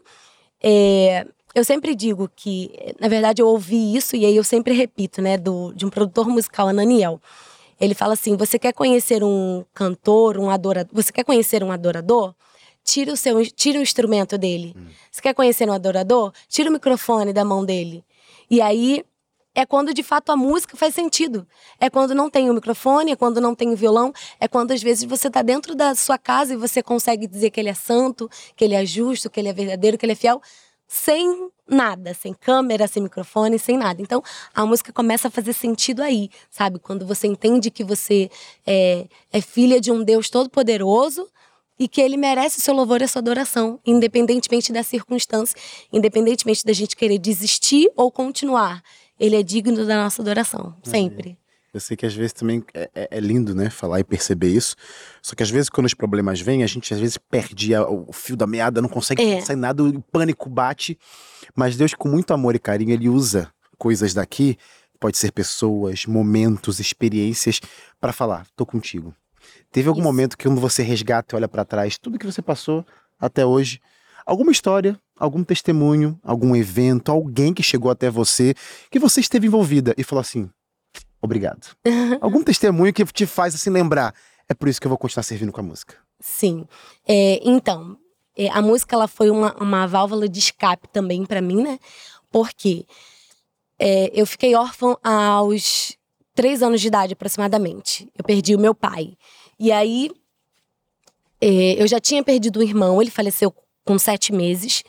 é, 0.62 1.26
eu 1.54 1.64
sempre 1.64 1.94
digo 1.94 2.30
que, 2.34 2.70
na 3.00 3.08
verdade, 3.08 3.40
eu 3.40 3.46
ouvi 3.46 3.94
isso 3.94 4.16
e 4.16 4.24
aí 4.24 4.36
eu 4.36 4.44
sempre 4.44 4.74
repito, 4.74 5.22
né, 5.22 5.38
do, 5.38 5.72
de 5.72 5.86
um 5.86 5.90
produtor 5.90 6.28
musical, 6.28 6.68
Ananiel. 6.68 7.20
Ele 7.80 7.94
fala 7.94 8.14
assim: 8.14 8.36
você 8.36 8.58
quer 8.58 8.72
conhecer 8.72 9.22
um 9.22 9.64
cantor, 9.72 10.38
um 10.38 10.50
adorador? 10.50 10.94
Você 10.94 11.12
quer 11.12 11.24
conhecer 11.24 11.62
um 11.62 11.72
adorador? 11.72 12.34
tira 12.84 13.12
o 13.12 13.16
seu 13.16 13.44
tira 13.46 13.78
o 13.78 13.82
instrumento 13.82 14.36
dele. 14.36 14.74
Hum. 14.76 14.86
Você 15.10 15.22
quer 15.22 15.34
conhecer 15.34 15.68
um 15.68 15.72
adorador? 15.72 16.32
Tira 16.48 16.68
o 16.68 16.72
microfone 16.72 17.32
da 17.32 17.44
mão 17.44 17.64
dele. 17.64 18.04
E 18.50 18.60
aí 18.60 19.02
é 19.54 19.64
quando 19.64 19.94
de 19.94 20.02
fato 20.02 20.30
a 20.30 20.36
música 20.36 20.76
faz 20.76 20.94
sentido. 20.94 21.46
É 21.80 21.88
quando 21.88 22.14
não 22.14 22.28
tem 22.28 22.50
o 22.50 22.54
microfone, 22.54 23.12
é 23.12 23.16
quando 23.16 23.40
não 23.40 23.54
tem 23.54 23.72
o 23.72 23.76
violão, 23.76 24.12
é 24.38 24.46
quando 24.46 24.72
às 24.72 24.82
vezes 24.82 25.04
você 25.04 25.28
está 25.28 25.42
dentro 25.42 25.74
da 25.74 25.94
sua 25.94 26.18
casa 26.18 26.52
e 26.52 26.56
você 26.56 26.82
consegue 26.82 27.26
dizer 27.26 27.50
que 27.50 27.60
ele 27.60 27.70
é 27.70 27.74
santo, 27.74 28.28
que 28.54 28.64
ele 28.64 28.74
é 28.74 28.84
justo, 28.84 29.30
que 29.30 29.40
ele 29.40 29.48
é 29.48 29.52
verdadeiro, 29.52 29.96
que 29.96 30.04
ele 30.04 30.12
é 30.12 30.16
fiel, 30.16 30.42
sem 30.86 31.50
nada, 31.68 32.14
sem 32.14 32.34
câmera, 32.34 32.86
sem 32.86 33.02
microfone, 33.02 33.58
sem 33.58 33.76
nada. 33.76 34.00
Então 34.00 34.22
a 34.54 34.64
música 34.66 34.92
começa 34.92 35.28
a 35.28 35.30
fazer 35.30 35.52
sentido 35.52 36.02
aí, 36.02 36.30
sabe? 36.50 36.78
Quando 36.78 37.06
você 37.06 37.26
entende 37.26 37.70
que 37.70 37.82
você 37.82 38.30
é, 38.66 39.06
é 39.32 39.40
filha 39.40 39.80
de 39.80 39.90
um 39.90 40.02
Deus 40.02 40.28
todo-poderoso 40.28 41.28
e 41.78 41.88
que 41.88 42.00
ele 42.00 42.16
merece 42.16 42.58
o 42.58 42.62
seu 42.62 42.74
louvor 42.74 43.00
e 43.00 43.04
a 43.04 43.08
sua 43.08 43.20
adoração, 43.20 43.80
independentemente 43.84 44.72
da 44.72 44.82
circunstância, 44.82 45.58
independentemente 45.92 46.64
da 46.64 46.72
gente 46.72 46.94
querer 46.94 47.18
desistir 47.18 47.90
ou 47.96 48.10
continuar. 48.10 48.82
Ele 49.18 49.36
é 49.36 49.42
digno 49.42 49.84
da 49.84 50.02
nossa 50.02 50.22
adoração, 50.22 50.74
sempre. 50.82 51.38
Eu 51.74 51.80
sei 51.80 51.96
que 51.96 52.06
às 52.06 52.14
vezes 52.14 52.32
também 52.32 52.64
é, 52.72 52.88
é, 52.94 53.08
é, 53.10 53.20
lindo, 53.20 53.52
né, 53.52 53.68
falar 53.68 53.98
e 53.98 54.04
perceber 54.04 54.48
isso. 54.48 54.76
Só 55.20 55.34
que 55.34 55.42
às 55.42 55.50
vezes 55.50 55.68
quando 55.68 55.86
os 55.86 55.94
problemas 55.94 56.40
vêm, 56.40 56.62
a 56.62 56.68
gente 56.68 56.94
às 56.94 57.00
vezes 57.00 57.18
perde 57.18 57.74
a, 57.74 57.82
o 57.82 58.12
fio 58.12 58.36
da 58.36 58.46
meada, 58.46 58.80
não 58.80 58.88
consegue 58.88 59.20
é. 59.20 59.40
sair 59.40 59.56
nada, 59.56 59.82
o 59.82 60.00
pânico 60.00 60.48
bate. 60.48 60.96
Mas 61.52 61.76
Deus, 61.76 61.92
com 61.92 62.08
muito 62.08 62.32
amor 62.32 62.54
e 62.54 62.60
carinho, 62.60 62.92
ele 62.92 63.08
usa 63.08 63.52
coisas 63.76 64.14
daqui, 64.14 64.56
pode 65.00 65.18
ser 65.18 65.32
pessoas, 65.32 66.06
momentos, 66.06 66.78
experiências, 66.78 67.60
para 68.00 68.12
falar: 68.12 68.46
tô 68.54 68.64
contigo. 68.64 69.12
Teve 69.72 69.88
algum 69.88 70.00
Isso. 70.00 70.08
momento 70.08 70.38
que 70.38 70.48
quando 70.48 70.60
você 70.60 70.82
resgata 70.84 71.34
e 71.34 71.36
olha 71.36 71.48
para 71.48 71.64
trás, 71.64 71.98
tudo 71.98 72.20
que 72.20 72.24
você 72.24 72.40
passou 72.40 72.86
até 73.20 73.44
hoje, 73.44 73.80
alguma 74.24 74.52
história, 74.52 74.98
algum 75.18 75.42
testemunho, 75.42 76.18
algum 76.22 76.54
evento, 76.54 77.10
alguém 77.10 77.52
que 77.52 77.62
chegou 77.62 77.90
até 77.90 78.08
você, 78.08 78.54
que 78.90 78.98
você 79.00 79.20
esteve 79.20 79.48
envolvida 79.48 79.92
e 79.98 80.04
falou 80.04 80.20
assim: 80.20 80.48
obrigado. 81.24 81.76
algum 82.20 82.42
testemunho 82.42 82.92
que 82.92 83.04
te 83.06 83.26
faz 83.26 83.54
assim 83.54 83.70
lembrar, 83.70 84.14
é 84.48 84.54
por 84.54 84.68
isso 84.68 84.80
que 84.80 84.86
eu 84.86 84.90
vou 84.90 84.98
continuar 84.98 85.22
servindo 85.22 85.52
com 85.52 85.60
a 85.60 85.64
música. 85.64 85.96
Sim. 86.20 86.66
É, 87.06 87.40
então, 87.44 87.96
é, 88.36 88.48
a 88.48 88.60
música 88.60 88.96
ela 88.96 89.08
foi 89.08 89.30
uma, 89.30 89.54
uma 89.54 89.86
válvula 89.86 90.28
de 90.28 90.38
escape 90.38 90.88
também 90.88 91.24
para 91.24 91.40
mim, 91.40 91.62
né? 91.62 91.78
Porque 92.30 92.86
é, 93.78 94.10
eu 94.14 94.26
fiquei 94.26 94.54
órfã 94.54 94.96
aos 95.02 95.96
três 96.34 96.62
anos 96.62 96.80
de 96.80 96.88
idade 96.88 97.12
aproximadamente. 97.12 98.08
Eu 98.16 98.24
perdi 98.24 98.54
o 98.54 98.58
meu 98.58 98.74
pai. 98.74 99.16
E 99.58 99.70
aí, 99.70 100.10
é, 101.40 101.80
eu 101.80 101.86
já 101.86 102.00
tinha 102.00 102.22
perdido 102.22 102.58
um 102.58 102.62
irmão, 102.62 103.00
ele 103.00 103.10
faleceu 103.10 103.54
com 103.84 103.98
sete 103.98 104.32
meses. 104.32 104.82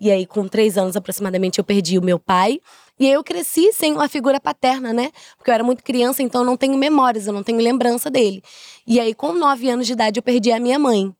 E 0.00 0.10
aí, 0.10 0.24
com 0.24 0.48
três 0.48 0.78
anos 0.78 0.96
aproximadamente, 0.96 1.58
eu 1.58 1.64
perdi 1.64 1.98
o 1.98 2.02
meu 2.02 2.18
pai. 2.18 2.58
E 2.98 3.06
aí 3.06 3.12
eu 3.12 3.22
cresci 3.22 3.72
sem 3.72 3.92
uma 3.92 4.08
figura 4.08 4.40
paterna, 4.40 4.92
né? 4.92 5.10
Porque 5.36 5.50
eu 5.50 5.54
era 5.54 5.62
muito 5.62 5.84
criança, 5.84 6.22
então 6.22 6.40
eu 6.40 6.44
não 6.46 6.56
tenho 6.56 6.76
memórias, 6.76 7.26
eu 7.26 7.32
não 7.32 7.42
tenho 7.42 7.58
lembrança 7.58 8.10
dele. 8.10 8.42
E 8.86 8.98
aí, 8.98 9.14
com 9.14 9.32
nove 9.32 9.68
anos 9.68 9.86
de 9.86 9.92
idade, 9.92 10.18
eu 10.18 10.22
perdi 10.22 10.50
a 10.50 10.58
minha 10.58 10.78
mãe. 10.78 11.14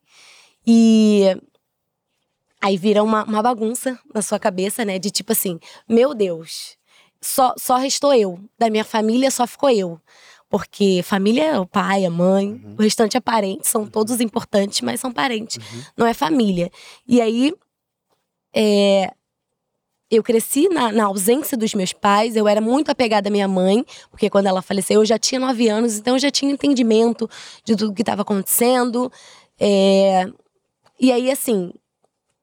E 0.67 1.37
aí 2.61 2.77
vira 2.77 3.03
uma, 3.03 3.25
uma 3.25 3.43
bagunça 3.43 3.99
na 4.15 4.23
sua 4.23 4.39
cabeça, 4.39 4.85
né? 4.85 4.99
De 4.99 5.11
tipo 5.11 5.33
assim, 5.33 5.59
meu 5.89 6.15
Deus, 6.15 6.77
só, 7.21 7.55
só 7.59 7.77
restou 7.77 8.15
eu. 8.15 8.39
Da 8.59 8.71
minha 8.71 8.85
família 8.85 9.31
só 9.31 9.47
ficou 9.47 9.71
eu. 9.71 10.01
Porque 10.49 11.01
família 11.05 11.45
é 11.45 11.59
o 11.61 11.67
pai, 11.67 12.05
a 12.05 12.11
mãe, 12.11 12.61
uhum. 12.65 12.75
o 12.77 12.83
restante 12.83 13.17
é 13.17 13.21
parente, 13.21 13.69
são 13.69 13.83
uhum. 13.83 13.87
todos 13.87 14.21
importantes, 14.21 14.81
mas 14.81 14.99
são 14.99 15.13
parentes, 15.13 15.59
uhum. 15.59 15.83
não 15.97 16.07
é 16.07 16.13
família. 16.13 16.73
E 17.07 17.21
aí, 17.21 17.55
é, 18.55 19.13
eu 20.11 20.23
cresci 20.23 20.69
na, 20.69 20.91
na, 20.91 21.05
ausência 21.05 21.57
dos 21.57 21.73
meus 21.73 21.93
pais, 21.93 22.35
eu 22.35 22.49
era 22.49 22.61
muito 22.61 22.91
apegada 22.91 23.29
à 23.29 23.33
minha 23.33 23.47
mãe, 23.47 23.85
porque 24.11 24.29
quando 24.29 24.47
ela 24.47 24.61
faleceu 24.61 25.01
eu 25.01 25.07
já 25.07 25.19
tinha 25.19 25.41
nove 25.41 25.69
anos, 25.69 25.97
então 25.97 26.17
eu 26.17 26.19
já 26.19 26.31
tinha 26.31 26.51
entendimento 26.51 27.31
de 27.65 27.77
tudo 27.77 27.95
que 27.95 28.03
estava 28.03 28.23
acontecendo. 28.23 29.11
É, 29.59 30.27
e 30.99 31.13
aí, 31.13 31.31
assim, 31.31 31.73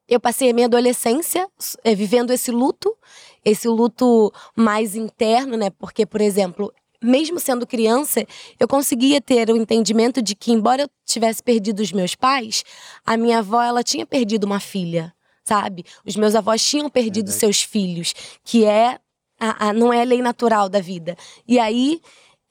eu 0.08 0.18
passei 0.18 0.50
a 0.50 0.54
minha 0.54 0.66
adolescência 0.66 1.46
é, 1.84 1.94
vivendo 1.94 2.32
esse 2.32 2.50
luto, 2.50 2.96
esse 3.44 3.68
luto 3.68 4.32
mais 4.56 4.96
interno, 4.96 5.56
né? 5.56 5.68
Porque, 5.70 6.06
por 6.06 6.22
exemplo, 6.22 6.72
mesmo 7.02 7.38
sendo 7.38 7.66
criança, 7.66 8.24
eu 8.58 8.66
conseguia 8.66 9.20
ter 9.20 9.50
o 9.50 9.56
entendimento 9.56 10.22
de 10.22 10.34
que, 10.34 10.52
embora 10.52 10.82
eu 10.82 10.90
tivesse 11.04 11.42
perdido 11.42 11.80
os 11.80 11.92
meus 11.92 12.14
pais, 12.14 12.64
a 13.04 13.16
minha 13.16 13.38
avó 13.38 13.62
ela 13.62 13.82
tinha 13.82 14.06
perdido 14.06 14.44
uma 14.44 14.58
filha, 14.58 15.14
sabe? 15.48 15.84
Os 16.04 16.14
meus 16.14 16.34
avós 16.34 16.62
tinham 16.62 16.90
perdido 16.90 17.32
seus 17.32 17.62
filhos, 17.62 18.14
que 18.44 18.66
é 18.66 18.98
a, 19.40 19.68
a, 19.68 19.72
não 19.72 19.92
é 19.92 20.02
a 20.02 20.04
lei 20.04 20.20
natural 20.20 20.68
da 20.68 20.80
vida. 20.80 21.16
E 21.46 21.58
aí 21.58 22.02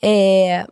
é, 0.02 0.66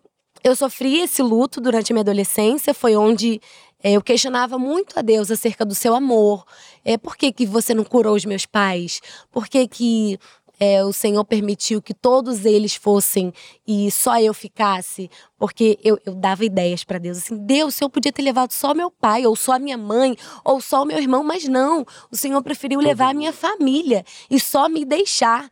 eu 0.44 0.56
sofri 0.56 1.02
esse 1.02 1.22
luto 1.22 1.62
durante 1.62 1.92
a 1.92 1.94
minha 1.94 2.02
adolescência, 2.02 2.74
foi 2.74 2.96
onde 2.96 3.40
é, 3.84 3.92
eu 3.92 4.02
questionava 4.02 4.58
muito 4.58 4.98
a 4.98 5.04
Deus 5.04 5.30
acerca 5.30 5.64
do 5.64 5.76
seu 5.76 5.94
amor. 5.94 6.44
É, 6.84 6.98
por 6.98 7.16
que, 7.16 7.32
que 7.32 7.46
você 7.46 7.74
não 7.76 7.84
curou 7.84 8.16
os 8.16 8.26
meus 8.26 8.46
pais? 8.46 9.02
Por 9.32 9.48
que, 9.48 9.68
que 9.68 10.20
é, 10.60 10.84
o 10.84 10.94
Senhor 10.94 11.24
permitiu 11.26 11.82
que 11.82 11.94
todos 11.94 12.46
eles 12.46 12.76
fossem 12.76 13.34
e 13.68 13.90
só 13.92 14.20
eu 14.20 14.34
ficasse, 14.34 15.10
porque 15.38 15.78
eu, 15.84 16.00
eu 16.06 16.16
dava 16.16 16.46
ideias 16.46 16.84
para 16.84 16.98
Deus. 16.98 17.18
Assim, 17.18 17.38
Deus, 17.38 17.74
o 17.74 17.78
Senhor 17.78 17.90
podia 17.90 18.12
ter 18.12 18.22
levado 18.22 18.52
só 18.52 18.74
meu 18.74 18.90
pai, 18.90 19.26
ou 19.26 19.36
só 19.36 19.54
a 19.54 19.60
minha 19.60 19.78
mãe, 19.78 20.16
ou 20.44 20.62
só 20.62 20.84
o 20.84 20.86
meu 20.86 20.98
irmão, 20.98 21.24
mas 21.24 21.48
não. 21.48 21.86
O 22.12 22.16
Senhor 22.16 22.42
preferiu 22.42 22.80
levar 22.80 23.10
a 23.10 23.14
minha 23.14 23.34
família 23.34 24.06
e 24.30 24.40
só 24.40 24.70
me 24.70 24.86
deixar. 24.86 25.50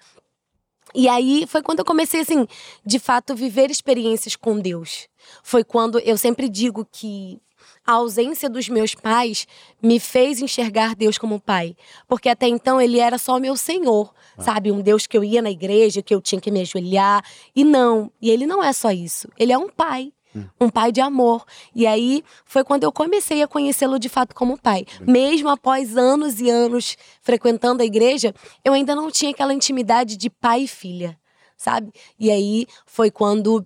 E 0.96 1.10
aí 1.10 1.46
foi 1.48 1.62
quando 1.62 1.80
eu 1.80 1.86
comecei, 1.86 2.22
assim, 2.22 2.48
de 2.86 3.00
fato, 3.00 3.36
viver 3.36 3.72
experiências 3.72 4.36
com 4.36 4.60
Deus. 4.60 5.08
Foi 5.42 5.64
quando 5.64 6.00
eu 6.00 6.18
sempre 6.18 6.48
digo 6.48 6.88
que 6.90 7.42
a 7.86 7.94
ausência 7.94 8.50
dos 8.50 8.70
meus 8.70 8.96
pais 8.96 9.48
me 9.82 10.00
fez 10.00 10.42
enxergar 10.42 10.96
Deus 10.96 11.18
como 11.18 11.40
pai. 11.40 11.75
Porque 12.08 12.30
até 12.30 12.48
então 12.48 12.80
ele 12.80 13.00
era 13.00 13.18
só 13.18 13.38
o 13.38 13.40
meu 13.40 13.56
Senhor, 13.56 14.13
ah. 14.38 14.42
sabe? 14.42 14.72
Um 14.72 14.82
Deus 14.82 15.06
que 15.06 15.18
eu 15.18 15.24
ia 15.24 15.42
na 15.42 15.52
igreja, 15.52 16.02
que 16.02 16.13
eu 16.13 16.22
tinha 16.22 16.40
que 16.40 16.52
me 16.52 16.62
ajoelhar. 16.62 17.24
E 17.56 17.63
não, 17.63 18.12
e 18.22 18.30
ele 18.30 18.46
não 18.46 18.63
é 18.63 18.72
só 18.72 18.92
isso. 18.92 19.28
Ele 19.38 19.52
é 19.52 19.58
um 19.58 19.70
pai. 19.70 20.13
Hum. 20.36 20.46
Um 20.60 20.70
pai 20.70 20.92
de 20.92 21.02
amor. 21.02 21.46
E 21.75 21.86
aí 21.86 22.24
foi 22.46 22.63
quando 22.63 22.84
eu 22.84 22.92
comecei 22.92 23.44
a 23.44 23.48
conhecê-lo 23.48 24.00
de 24.00 24.10
fato 24.10 24.34
como 24.34 24.58
pai. 24.58 24.86
Mesmo 25.02 25.50
após 25.50 25.96
anos 25.96 26.40
e 26.40 26.50
anos 26.50 26.98
frequentando 27.22 27.84
a 27.84 27.86
igreja, 27.86 28.34
eu 28.63 28.74
ainda 28.74 28.96
não 28.96 29.12
tinha 29.12 29.32
aquela 29.32 29.54
intimidade 29.54 30.18
de 30.18 30.30
pai 30.30 30.63
e 30.63 30.68
filha, 30.68 31.18
sabe? 31.56 31.92
E 32.20 32.32
aí 32.32 32.66
foi 32.86 33.12
quando 33.12 33.66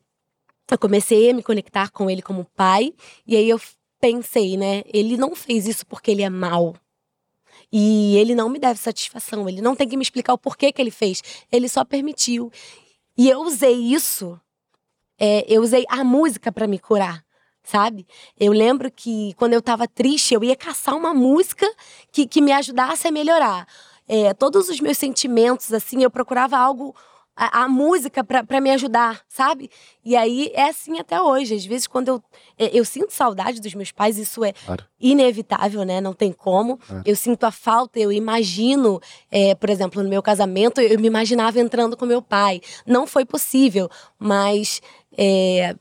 eu 0.69 0.77
comecei 0.77 1.29
a 1.29 1.33
me 1.33 1.41
conectar 1.41 1.89
com 1.89 2.09
ele 2.09 2.21
como 2.21 2.45
pai. 2.55 2.93
E 3.25 3.35
aí 3.37 3.47
eu 3.49 3.59
pensei, 3.99 4.57
né? 4.57 4.83
Ele 4.85 5.17
não 5.17 5.35
fez 5.35 5.67
isso 5.67 5.85
porque 5.85 6.11
ele 6.11 6.23
é 6.23 6.29
mal. 6.29 6.75
E 7.71 8.15
ele 8.17 8.35
não 8.35 8.49
me 8.49 8.59
deve 8.59 8.79
satisfação. 8.79 9.47
Ele 9.47 9.61
não 9.61 9.75
tem 9.75 9.87
que 9.87 9.97
me 9.97 10.03
explicar 10.03 10.33
o 10.33 10.37
porquê 10.37 10.71
que 10.71 10.81
ele 10.81 10.91
fez. 10.91 11.21
Ele 11.51 11.67
só 11.67 11.83
permitiu. 11.83 12.51
E 13.17 13.29
eu 13.29 13.41
usei 13.41 13.73
isso, 13.73 14.39
é, 15.19 15.45
eu 15.47 15.61
usei 15.61 15.85
a 15.89 16.03
música 16.03 16.51
para 16.51 16.67
me 16.67 16.77
curar 16.77 17.25
sabe? 17.67 18.07
Eu 18.39 18.53
lembro 18.53 18.89
que 18.89 19.33
quando 19.33 19.51
eu 19.51 19.61
tava 19.61 19.89
triste, 19.89 20.33
eu 20.33 20.41
ia 20.41 20.55
caçar 20.55 20.95
uma 20.95 21.13
música 21.13 21.69
que, 22.13 22.25
que 22.25 22.41
me 22.41 22.53
ajudasse 22.53 23.09
a 23.09 23.11
melhorar. 23.11 23.67
É, 24.07 24.33
todos 24.33 24.69
os 24.69 24.79
meus 24.79 24.97
sentimentos, 24.97 25.73
assim, 25.73 26.01
eu 26.01 26.09
procurava 26.09 26.57
algo 26.57 26.95
a, 27.37 27.63
a 27.63 27.67
música 27.67 28.23
para 28.23 28.59
me 28.59 28.71
ajudar, 28.71 29.21
sabe? 29.29 29.69
E 30.03 30.15
aí 30.15 30.51
é 30.55 30.69
assim 30.69 30.97
até 30.97 31.21
hoje. 31.21 31.53
Às 31.53 31.65
vezes, 31.65 31.85
quando 31.85 32.07
eu, 32.07 32.23
é, 32.57 32.75
eu 32.75 32.83
sinto 32.83 33.13
saudade 33.13 33.61
dos 33.61 33.75
meus 33.75 33.91
pais, 33.91 34.17
isso 34.17 34.43
é 34.43 34.53
claro. 34.53 34.83
inevitável, 34.99 35.83
né? 35.83 36.01
Não 36.01 36.13
tem 36.13 36.33
como. 36.33 36.77
Claro. 36.77 37.03
Eu 37.05 37.15
sinto 37.15 37.43
a 37.43 37.51
falta, 37.51 37.99
eu 37.99 38.11
imagino, 38.11 38.99
é, 39.29 39.53
por 39.53 39.69
exemplo, 39.69 40.01
no 40.01 40.09
meu 40.09 40.23
casamento, 40.23 40.81
eu 40.81 40.99
me 40.99 41.07
imaginava 41.07 41.59
entrando 41.59 41.95
com 41.95 42.05
meu 42.07 42.21
pai. 42.21 42.59
Não 42.85 43.05
foi 43.05 43.23
possível, 43.23 43.87
mas. 44.17 44.81
É, 45.15 45.75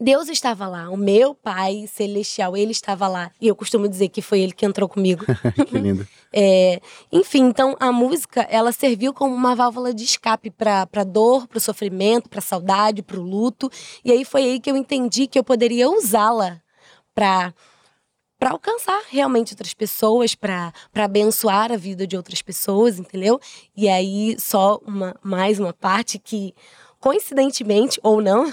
Deus 0.00 0.28
estava 0.28 0.68
lá, 0.68 0.88
o 0.90 0.96
meu 0.96 1.34
Pai 1.34 1.86
Celestial, 1.92 2.56
ele 2.56 2.70
estava 2.70 3.08
lá. 3.08 3.32
E 3.40 3.48
eu 3.48 3.56
costumo 3.56 3.88
dizer 3.88 4.08
que 4.08 4.22
foi 4.22 4.40
ele 4.40 4.52
que 4.52 4.64
entrou 4.64 4.88
comigo. 4.88 5.24
que 5.68 5.78
lindo. 5.78 6.06
É, 6.30 6.82
enfim, 7.10 7.44
então 7.44 7.74
a 7.80 7.90
música, 7.90 8.42
ela 8.50 8.70
serviu 8.70 9.14
como 9.14 9.34
uma 9.34 9.54
válvula 9.54 9.94
de 9.94 10.04
escape 10.04 10.50
para 10.50 10.86
a 10.94 11.02
dor, 11.02 11.48
para 11.48 11.56
o 11.56 11.60
sofrimento, 11.60 12.28
para 12.28 12.40
a 12.40 12.42
saudade, 12.42 13.02
para 13.02 13.18
o 13.18 13.22
luto. 13.22 13.70
E 14.04 14.12
aí 14.12 14.26
foi 14.26 14.42
aí 14.42 14.60
que 14.60 14.70
eu 14.70 14.76
entendi 14.76 15.26
que 15.26 15.38
eu 15.38 15.42
poderia 15.42 15.88
usá-la 15.88 16.60
para 17.14 17.54
para 18.38 18.50
alcançar 18.50 19.02
realmente 19.08 19.52
outras 19.52 19.74
pessoas, 19.74 20.34
para 20.34 20.72
abençoar 20.94 21.72
a 21.72 21.76
vida 21.76 22.06
de 22.06 22.16
outras 22.16 22.40
pessoas, 22.40 22.98
entendeu? 22.98 23.40
E 23.74 23.88
aí 23.88 24.36
só 24.38 24.78
uma 24.86 25.16
mais 25.22 25.58
uma 25.58 25.72
parte 25.72 26.18
que 26.18 26.54
coincidentemente 27.00 27.98
ou 28.02 28.20
não, 28.20 28.52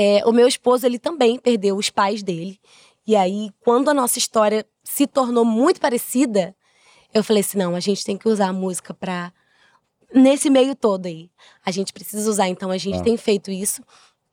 é, 0.00 0.22
o 0.24 0.30
meu 0.30 0.46
esposo, 0.46 0.86
ele 0.86 0.96
também 0.96 1.40
perdeu 1.40 1.76
os 1.76 1.90
pais 1.90 2.22
dele. 2.22 2.60
E 3.04 3.16
aí, 3.16 3.50
quando 3.58 3.88
a 3.88 3.94
nossa 3.94 4.16
história 4.16 4.64
se 4.84 5.08
tornou 5.08 5.44
muito 5.44 5.80
parecida, 5.80 6.54
eu 7.12 7.24
falei 7.24 7.40
assim: 7.40 7.58
não, 7.58 7.74
a 7.74 7.80
gente 7.80 8.04
tem 8.04 8.16
que 8.16 8.28
usar 8.28 8.46
a 8.46 8.52
música 8.52 8.94
para 8.94 9.32
nesse 10.14 10.48
meio 10.48 10.76
todo 10.76 11.06
aí. 11.06 11.28
A 11.66 11.72
gente 11.72 11.92
precisa 11.92 12.30
usar, 12.30 12.46
então 12.46 12.70
a 12.70 12.78
gente 12.78 12.98
ah. 12.98 13.02
tem 13.02 13.16
feito 13.16 13.50
isso, 13.50 13.82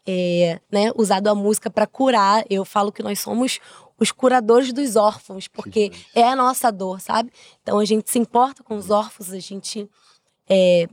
é, 0.05 0.59
né? 0.71 0.91
Usado 0.95 1.29
a 1.29 1.33
música 1.33 1.67
para 1.67 1.87
curar. 1.87 2.45
Eu 2.47 2.63
falo 2.63 2.91
que 2.91 3.01
nós 3.01 3.19
somos 3.19 3.59
os 3.97 4.11
curadores 4.11 4.71
dos 4.71 4.95
órfãos, 4.95 5.47
porque 5.47 5.91
é 6.13 6.29
a 6.29 6.35
nossa 6.35 6.71
dor, 6.71 7.01
sabe? 7.01 7.31
Então 7.63 7.79
a 7.79 7.85
gente 7.85 8.11
se 8.11 8.19
importa 8.19 8.61
com 8.61 8.75
os 8.75 8.91
órfãos, 8.91 9.33
a 9.33 9.39
gente 9.39 9.89
é, 10.47 10.87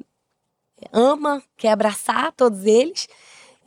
ama, 0.91 1.43
quer 1.59 1.73
abraçar 1.73 2.33
todos 2.33 2.65
eles. 2.65 3.07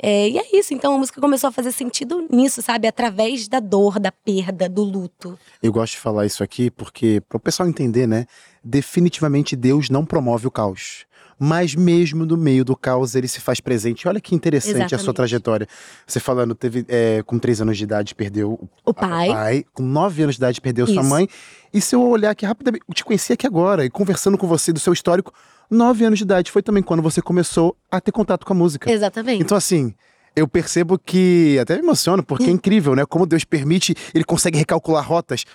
É, 0.02 0.30
e 0.30 0.38
é 0.38 0.58
isso, 0.58 0.74
então 0.74 0.96
a 0.96 0.98
música 0.98 1.22
começou 1.22 1.48
a 1.48 1.52
fazer 1.52 1.72
sentido 1.72 2.28
nisso, 2.30 2.62
sabe? 2.62 2.88
Através 2.88 3.48
da 3.48 3.60
dor, 3.60 4.00
da 4.00 4.12
perda, 4.12 4.68
do 4.68 4.84
luto. 4.84 5.38
Eu 5.64 5.72
gosto 5.72 5.94
de 5.94 6.00
falar 6.00 6.26
isso 6.26 6.44
aqui 6.44 6.70
porque, 6.70 7.22
para 7.28 7.38
o 7.38 7.40
pessoal 7.40 7.68
entender, 7.68 8.08
né? 8.08 8.26
Definitivamente 8.64 9.56
Deus 9.56 9.90
não 9.90 10.06
promove 10.06 10.48
o 10.48 10.52
caos 10.52 11.06
mas 11.40 11.76
mesmo 11.76 12.26
no 12.26 12.38
meio 12.38 12.64
do 12.64 12.76
caos 12.76 13.16
ele 13.16 13.28
se 13.28 13.40
faz 13.40 13.60
presente. 13.60 14.08
Olha 14.08 14.22
que 14.22 14.34
interessante 14.34 14.78
Exatamente. 14.78 14.96
a 14.96 15.00
sua 15.00 15.14
trajetória. 15.14 15.68
Você 16.06 16.20
falando, 16.20 16.56
teve 16.56 16.86
é, 16.88 17.22
com 17.24 17.38
três 17.38 17.62
anos 17.62 17.78
de 17.78 17.84
idade 17.84 18.16
perdeu 18.16 18.70
o 18.84 18.94
pai. 18.94 19.28
pai 19.28 19.66
com 19.74 19.84
nove 19.84 20.24
anos 20.24 20.36
de 20.36 20.40
idade 20.40 20.62
perdeu 20.62 20.86
Isso. 20.86 20.94
sua 20.94 21.04
mãe. 21.04 21.28
E 21.74 21.82
se 21.82 21.96
eu 21.96 22.02
olhar 22.02 22.32
aqui 22.32 22.46
rapidamente, 22.46 22.84
eu 22.88 22.94
te 22.94 23.04
conheci 23.04 23.34
aqui 23.34 23.46
agora 23.46 23.86
e 23.86 23.90
conversando 23.90 24.38
com 24.38 24.48
você 24.48 24.72
do 24.72 24.80
seu 24.80 24.94
histórico, 24.94 25.34
nove 25.70 26.06
anos 26.06 26.20
de 26.20 26.24
idade 26.24 26.52
foi 26.52 26.62
também 26.62 26.84
quando 26.84 27.02
você 27.02 27.22
começou 27.22 27.76
a 27.92 28.00
ter 28.00 28.12
contato 28.12 28.46
com 28.46 28.54
a 28.54 28.56
música. 28.56 28.92
Exatamente. 28.92 29.42
Então, 29.42 29.58
assim, 29.58 29.94
eu 30.36 30.48
percebo 30.48 31.00
que 31.00 31.58
até 31.60 31.76
me 31.76 31.82
emociono, 31.82 32.22
porque 32.24 32.46
é 32.46 32.50
incrível, 32.50 32.96
né? 32.96 33.06
Como 33.06 33.26
Deus 33.26 33.44
permite, 33.44 33.96
ele 34.14 34.24
consegue 34.24 34.58
recalcular 34.58 35.08
rotas 35.08 35.46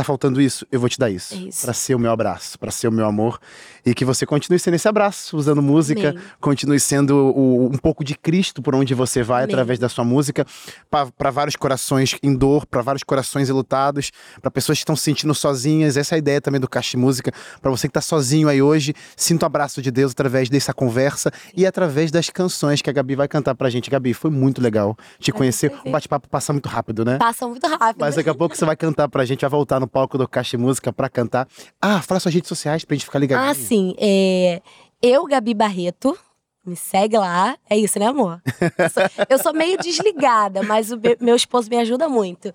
tá 0.00 0.04
faltando 0.04 0.40
isso, 0.40 0.66
eu 0.72 0.80
vou 0.80 0.88
te 0.88 0.98
dar 0.98 1.10
isso. 1.10 1.34
É 1.34 1.38
isso. 1.38 1.62
Para 1.62 1.72
ser 1.72 1.94
o 1.94 1.98
meu 1.98 2.10
abraço, 2.10 2.58
para 2.58 2.70
ser 2.70 2.88
o 2.88 2.92
meu 2.92 3.06
amor. 3.06 3.38
E 3.84 3.94
que 3.94 4.04
você 4.04 4.26
continue 4.26 4.58
sendo 4.58 4.74
esse 4.74 4.88
abraço, 4.88 5.36
usando 5.36 5.62
música, 5.62 6.10
Amém. 6.10 6.22
continue 6.40 6.78
sendo 6.78 7.16
o, 7.16 7.66
um 7.66 7.78
pouco 7.78 8.04
de 8.04 8.14
Cristo 8.14 8.60
por 8.62 8.74
onde 8.74 8.94
você 8.94 9.22
vai 9.22 9.44
Amém. 9.44 9.54
através 9.54 9.78
da 9.78 9.88
sua 9.88 10.04
música, 10.04 10.46
para 10.90 11.30
vários 11.30 11.56
corações 11.56 12.16
em 12.22 12.34
dor, 12.34 12.66
para 12.66 12.82
vários 12.82 13.02
corações 13.02 13.48
ilutados, 13.48 14.10
para 14.40 14.50
pessoas 14.50 14.78
que 14.78 14.82
estão 14.82 14.96
se 14.96 15.02
sentindo 15.02 15.34
sozinhas. 15.34 15.96
Essa 15.96 16.14
é 16.14 16.16
a 16.16 16.18
ideia 16.18 16.40
também 16.40 16.60
do 16.60 16.68
Caixa 16.68 16.92
de 16.92 16.96
Música. 16.98 17.32
Para 17.60 17.70
você 17.70 17.88
que 17.88 17.94
tá 17.94 18.00
sozinho 18.00 18.48
aí 18.48 18.60
hoje, 18.62 18.94
sinta 19.16 19.44
o 19.44 19.48
abraço 19.48 19.80
de 19.80 19.90
Deus 19.90 20.12
através 20.12 20.48
dessa 20.48 20.72
conversa 20.72 21.32
e 21.56 21.66
através 21.66 22.10
das 22.10 22.28
canções 22.30 22.82
que 22.82 22.90
a 22.90 22.92
Gabi 22.92 23.14
vai 23.14 23.28
cantar 23.28 23.54
pra 23.54 23.70
gente. 23.70 23.90
Gabi, 23.90 24.14
foi 24.14 24.30
muito 24.30 24.60
legal 24.60 24.96
te 25.18 25.32
conhecer. 25.32 25.72
O 25.84 25.90
bate-papo 25.90 26.28
passa 26.28 26.52
muito 26.52 26.68
rápido, 26.68 27.04
né? 27.04 27.18
Passa 27.18 27.46
muito 27.46 27.66
rápido. 27.66 28.00
Mas 28.00 28.14
daqui 28.14 28.30
a 28.30 28.34
pouco 28.34 28.56
você 28.56 28.64
vai 28.64 28.76
cantar 28.76 29.08
pra 29.08 29.24
gente, 29.24 29.40
vai 29.40 29.50
voltar 29.50 29.80
no 29.80 29.86
palco 29.90 30.16
do 30.16 30.28
Caixa 30.28 30.56
Música 30.56 30.92
para 30.92 31.08
cantar. 31.08 31.48
Ah, 31.80 32.00
fala 32.00 32.20
suas 32.20 32.34
redes 32.34 32.48
sociais 32.48 32.84
pra 32.84 32.94
gente 32.94 33.04
ficar 33.04 33.18
ligadinho. 33.18 33.50
Ah, 33.50 33.54
sim. 33.54 33.94
É... 33.98 34.62
Eu, 35.02 35.26
Gabi 35.26 35.54
Barreto, 35.54 36.16
me 36.64 36.76
segue 36.76 37.16
lá. 37.16 37.56
É 37.68 37.76
isso, 37.76 37.98
né, 37.98 38.06
amor? 38.06 38.40
Eu 38.78 38.90
sou, 38.90 39.02
eu 39.28 39.38
sou 39.38 39.52
meio 39.54 39.78
desligada, 39.78 40.62
mas 40.62 40.92
o 40.92 41.00
meu 41.20 41.34
esposo 41.34 41.70
me 41.70 41.78
ajuda 41.78 42.08
muito. 42.08 42.52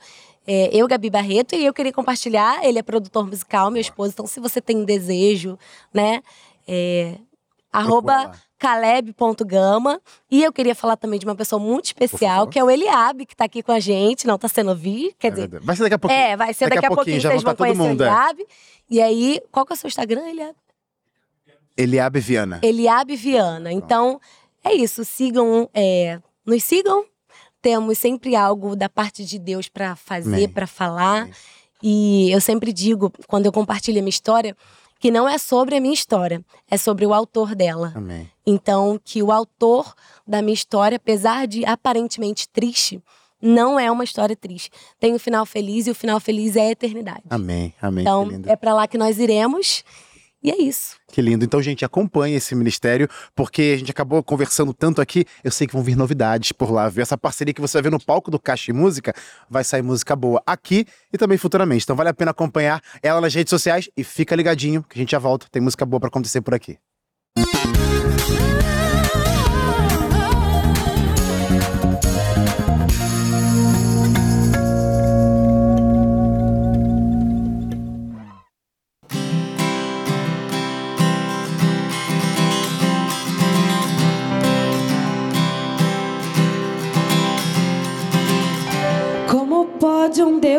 É, 0.48 0.70
eu, 0.72 0.88
Gabi 0.88 1.10
Barreto, 1.10 1.56
e 1.56 1.66
eu 1.66 1.74
queria 1.74 1.92
compartilhar. 1.92 2.64
Ele 2.64 2.78
é 2.78 2.84
produtor 2.84 3.26
musical, 3.26 3.72
meu 3.72 3.82
esposo. 3.82 4.12
Então, 4.14 4.28
se 4.28 4.40
você 4.40 4.62
tem 4.62 4.78
um 4.78 4.86
desejo, 4.86 5.58
né? 5.94 6.22
É, 6.68 7.16
arroba 7.74 8.32
caleb.gama. 8.66 10.02
E 10.30 10.44
eu 10.44 10.52
queria 10.52 10.74
falar 10.74 10.98
também 10.98 11.20
de 11.20 11.26
uma 11.26 11.36
pessoa 11.36 11.60
muito 11.60 11.86
especial, 11.86 12.48
que 12.48 12.58
é 12.58 12.64
o 12.64 12.70
Eliabe, 12.70 13.26
que 13.28 13.36
tá 13.36 13.46
aqui 13.46 13.62
com 13.62 13.72
a 13.72 13.80
gente, 13.80 14.26
não 14.26 14.40
tá 14.40 14.48
sendo 14.48 14.72
ouvido, 14.72 15.14
quer 15.20 15.28
é 15.28 15.32
dizer... 15.32 15.60
Vai 15.60 15.76
ser 15.76 15.84
daqui 15.84 15.96
a 15.96 16.00
pouquinho. 16.00 16.20
É, 16.20 16.36
vai 16.36 16.54
ser 16.54 16.66
daqui, 16.66 16.76
daqui 16.76 16.86
a 16.86 16.90
pouquinho, 16.90 17.22
pouquinho 17.22 17.32
vocês 17.32 17.44
vão 17.44 17.56
conhecer 17.56 17.78
mundo, 17.78 18.02
o 18.02 18.04
é. 18.04 18.08
Eliabe. 18.08 18.42
É. 18.42 18.46
E 18.90 19.02
aí, 19.02 19.42
qual 19.52 19.66
que 19.66 19.74
é 19.74 19.76
o 19.76 19.78
seu 19.78 19.88
Instagram, 19.88 20.28
Eliabe? 20.28 20.58
Eliabe 21.78 22.20
Viana. 22.20 22.60
Eliabe 22.64 23.16
Viana. 23.16 23.72
Então, 23.72 24.20
é 24.64 24.74
isso, 24.74 25.06
sigam, 25.06 25.70
é, 25.74 26.20
nos 26.44 26.64
sigam. 26.64 27.06
Temos 27.62 28.00
sempre 28.00 28.36
algo 28.36 28.76
da 28.76 28.90
parte 28.90 29.26
de 29.26 29.38
Deus 29.38 29.68
para 29.68 29.96
fazer, 29.96 30.50
para 30.50 30.66
falar. 30.66 31.24
Amém. 31.24 31.34
E 31.84 32.32
eu 32.32 32.42
sempre 32.42 32.72
digo, 32.72 33.12
quando 33.28 33.46
eu 33.46 33.52
compartilho 33.52 34.00
a 34.00 34.02
minha 34.02 34.10
história, 34.10 34.56
que 35.06 35.12
não 35.12 35.30
é 35.30 35.38
sobre 35.38 35.76
a 35.76 35.80
minha 35.80 35.94
história, 35.94 36.44
é 36.68 36.78
sobre 36.78 37.06
o 37.06 37.14
autor 37.14 37.54
dela. 37.54 37.94
Amém. 37.94 38.28
Então, 38.44 39.00
que 39.04 39.22
o 39.22 39.32
autor 39.32 39.94
da 40.26 40.42
minha 40.42 40.56
história, 40.56 40.96
apesar 40.96 41.46
de 41.46 41.64
aparentemente 41.64 42.50
triste, 42.50 43.00
não 43.40 43.80
é 43.80 43.92
uma 43.92 44.04
história 44.04 44.36
triste. 44.36 44.72
Tem 45.00 45.14
um 45.14 45.20
final 45.20 45.46
feliz 45.46 45.86
e 45.86 45.92
o 45.92 45.94
final 45.94 46.20
feliz 46.20 46.56
é 46.56 46.62
a 46.62 46.72
eternidade. 46.72 47.22
Amém, 47.30 47.72
amém. 47.80 48.02
Então, 48.02 48.28
é 48.48 48.56
para 48.56 48.74
lá 48.74 48.88
que 48.88 48.98
nós 48.98 49.20
iremos. 49.20 49.84
E 50.46 50.52
é 50.52 50.62
isso. 50.62 50.98
Que 51.12 51.24
lindo. 51.24 51.44
Então, 51.44 51.60
gente, 51.60 51.84
acompanhe 51.84 52.36
esse 52.36 52.54
ministério, 52.54 53.10
porque 53.34 53.74
a 53.74 53.78
gente 53.80 53.90
acabou 53.90 54.22
conversando 54.22 54.76
tanto 54.76 55.02
aqui. 55.02 55.26
Eu 55.44 55.50
sei 55.50 55.66
que 55.66 55.74
vão 55.74 55.82
vir 55.82 55.96
novidades 55.96 56.52
por 56.52 56.70
lá. 56.70 56.88
Ver 56.88 57.02
essa 57.02 57.18
parceria 57.18 57.52
que 57.52 57.60
você 57.60 57.78
vai 57.78 57.82
ver 57.82 57.92
no 57.92 58.00
palco 58.00 58.30
do 58.30 58.38
Caixa 58.38 58.66
de 58.66 58.74
Música, 58.74 59.12
vai 59.50 59.64
sair 59.64 59.82
música 59.82 60.16
boa 60.16 60.44
aqui 60.46 60.86
e 61.12 61.18
também 61.18 61.40
futuramente. 61.40 61.84
Então, 61.84 61.96
vale 61.96 62.10
a 62.10 62.14
pena 62.14 62.30
acompanhar 62.30 62.80
ela 63.02 63.20
nas 63.20 63.34
redes 63.34 63.50
sociais 63.50 63.90
e 63.98 64.04
fica 64.04 64.36
ligadinho, 64.36 64.84
que 64.84 65.00
a 65.00 65.02
gente 65.02 65.14
já 65.14 65.20
volta. 65.20 65.48
Tem 65.52 65.60
música 65.60 65.84
boa 65.84 66.00
para 66.00 66.10
acontecer 66.10 66.42
por 66.42 66.54
aqui. 66.54 66.78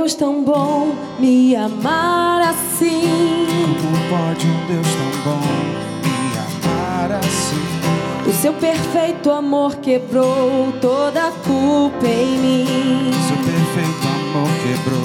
Deus 0.07 0.14
tão 0.14 0.45
bom 0.45 0.95
me 1.19 1.57
amar 1.57 2.40
assim? 2.40 3.45
Como 3.81 3.97
pode 4.09 4.47
um 4.47 4.66
Deus 4.69 4.87
tão 4.95 5.11
bom 5.25 5.40
me 6.05 6.29
amar 6.38 7.19
assim? 7.19 8.31
O 8.31 8.33
seu 8.33 8.53
perfeito 8.53 9.33
amor 9.33 9.75
quebrou 9.79 10.73
toda 10.81 11.27
a 11.27 11.33
culpa 11.33 12.07
em 12.07 12.38
mim. 12.38 13.11
O 13.11 13.27
seu 13.27 13.37
perfeito 13.38 14.07
amor 14.07 14.49
quebrou 14.62 15.03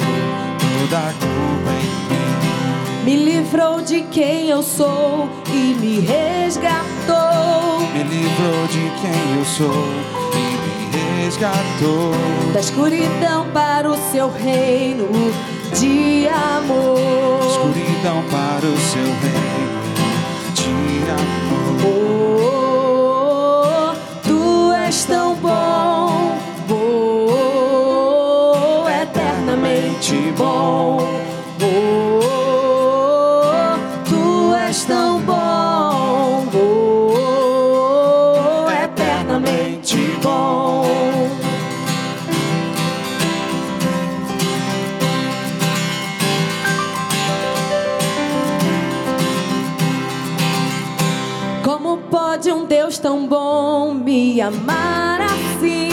toda 0.78 0.98
a 0.98 1.12
culpa 1.14 1.72
em 1.80 1.86
mim. 2.08 3.04
Me 3.04 3.24
livrou 3.24 3.80
de 3.80 4.02
quem 4.02 4.50
eu 4.50 4.62
sou 4.62 5.28
e 5.48 5.74
me 5.80 5.98
resgatou. 5.98 7.80
Me 7.92 8.04
livrou 8.04 8.66
de 8.68 9.00
quem 9.00 9.36
eu 9.36 9.44
sou 9.44 10.22
resgatou 10.98 12.12
da 12.52 12.60
escuridão 12.60 13.46
para 13.52 13.90
o 13.90 13.96
seu 14.10 14.30
reino 14.30 15.08
de 15.78 16.28
amor. 16.28 17.40
Escuridão 17.46 18.22
para 18.30 18.66
o 18.66 18.76
seu 18.78 19.04
reino 19.04 19.82
de 20.54 20.70
amor. 21.10 21.76
Oh, 21.84 21.92
oh, 23.24 23.92
oh, 23.92 24.28
tu 24.28 24.72
és 24.72 25.04
tão 25.04 25.34
bom. 25.36 26.01
Me 54.32 54.40
amar 54.40 55.20
assim. 55.20 55.90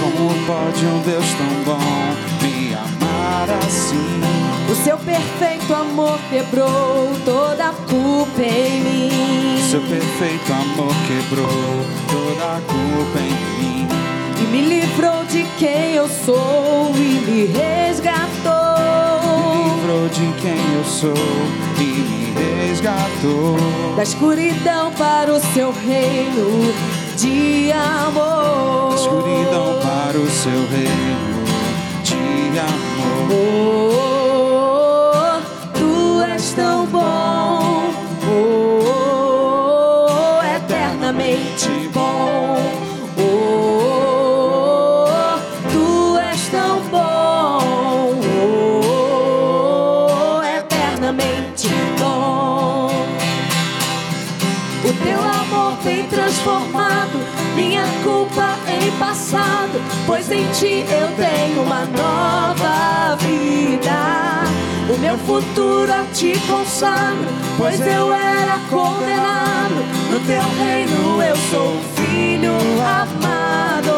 Como 0.00 0.28
pode 0.46 0.84
um 0.84 1.00
Deus 1.00 1.24
tão 1.32 1.64
bom 1.64 1.78
me 2.42 2.74
amar 2.74 3.48
assim? 3.64 4.20
O 4.70 4.74
seu 4.74 4.98
perfeito 4.98 5.72
amor 5.74 6.18
quebrou 6.28 7.10
toda 7.24 7.70
a 7.70 7.72
culpa 7.72 8.42
em 8.42 8.80
mim. 8.80 9.70
Seu 9.70 9.80
perfeito 9.80 10.52
amor 10.52 10.94
quebrou 11.06 11.48
toda 12.10 12.56
a 12.56 12.60
culpa 12.60 13.18
em 13.18 13.62
mim. 13.62 13.88
E 14.40 14.46
me 14.48 14.60
livrou 14.60 15.24
de 15.24 15.44
quem 15.58 15.94
eu 15.94 16.08
sou 16.08 16.92
e 16.94 16.98
me 16.98 17.46
resgatou. 17.46 18.60
Me 19.56 19.70
livrou 19.70 20.08
de 20.08 20.40
quem 20.42 20.74
eu 20.76 20.84
sou 20.84 21.14
e 21.78 21.82
me 21.82 22.68
resgatou. 22.68 23.56
Da 23.96 24.02
escuridão 24.02 24.92
para 24.92 25.32
o 25.32 25.40
seu 25.54 25.72
reino 25.72 26.89
de 27.20 27.70
amor. 27.72 28.94
Escuridão 28.94 29.78
para 29.82 30.18
o 30.18 30.30
seu 30.30 30.66
reino 30.68 31.44
de 32.02 32.58
amor. 32.58 33.30
Oh, 34.24 35.40
tu 35.78 36.22
és 36.22 36.52
tão 36.54 36.86
bom, 36.86 37.00
transformado 56.30 57.18
minha 57.56 57.82
culpa 58.04 58.56
em 58.68 58.90
passado, 58.98 59.80
pois 60.06 60.30
em 60.30 60.46
ti 60.52 60.84
eu 60.88 61.08
tenho 61.16 61.62
uma 61.62 61.84
nova 61.86 63.16
vida. 63.16 64.44
O 64.88 64.98
meu 64.98 65.18
futuro 65.18 65.92
a 65.92 66.04
ti 66.14 66.32
consagro, 66.46 67.26
pois 67.58 67.80
eu 67.80 68.12
era 68.14 68.60
condenado. 68.70 69.74
No 70.10 70.20
teu 70.20 70.42
reino 70.64 71.20
eu 71.20 71.36
sou 71.50 71.76
filho 71.96 72.54
amado. 72.80 73.90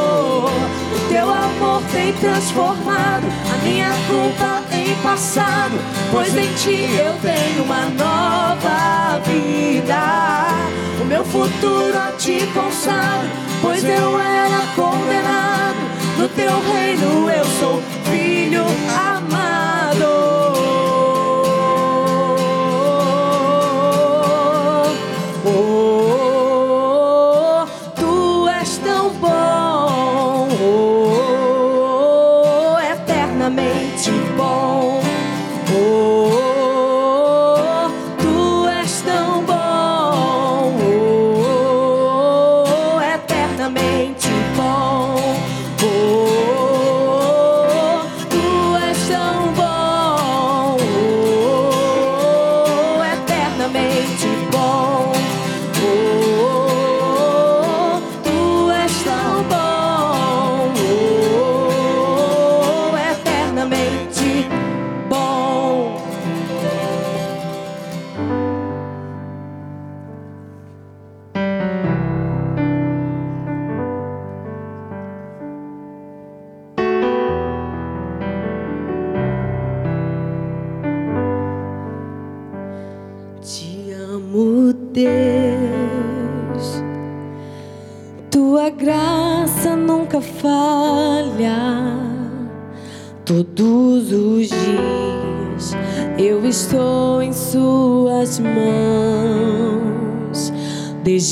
O 0.47 1.09
teu 1.09 1.29
amor 1.29 1.83
tem 1.93 2.15
transformado 2.15 3.27
a 3.53 3.57
minha 3.63 3.91
culpa 4.09 4.63
em 4.75 4.95
passado, 5.03 5.79
pois 6.11 6.35
em 6.35 6.53
ti 6.55 6.89
eu 6.99 7.13
tenho 7.21 7.65
uma 7.65 7.85
nova 7.91 9.21
vida. 9.27 10.82
O 11.03 11.05
meu 11.05 11.25
futuro 11.25 11.99
a 11.99 12.13
ti 12.13 12.39
consagro, 12.55 13.29
pois 13.61 13.83
eu 13.83 14.21
era 14.21 14.61
condenado. 14.77 15.77
No 16.17 16.29
teu 16.29 16.61
reino 16.73 17.29
eu 17.29 17.45
sou 17.59 17.83
filho 18.09 18.65
amado. 18.89 19.52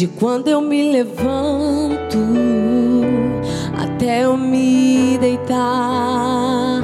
Desde 0.01 0.17
quando 0.19 0.49
eu 0.49 0.63
me 0.63 0.93
levanto 0.93 2.19
até 3.77 4.25
eu 4.25 4.35
me 4.35 5.19
deitar, 5.19 6.81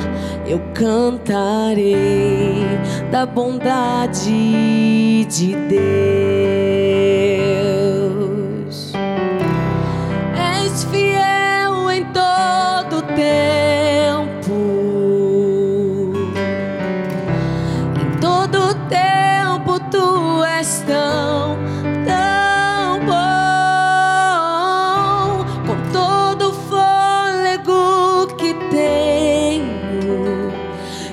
eu 0.46 0.60
cantarei 0.74 1.96
da 3.10 3.24
bondade 3.24 5.24
de 5.24 5.54
Deus. 5.54 5.65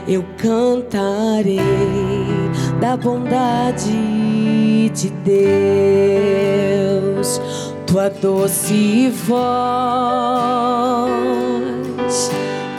Eu 0.08 0.24
cantarei 0.38 1.60
da 2.80 2.96
bondade 2.98 4.90
de 4.90 5.10
Deus. 5.24 5.40
Tua 7.88 8.10
doce 8.10 9.10
voz 9.10 9.34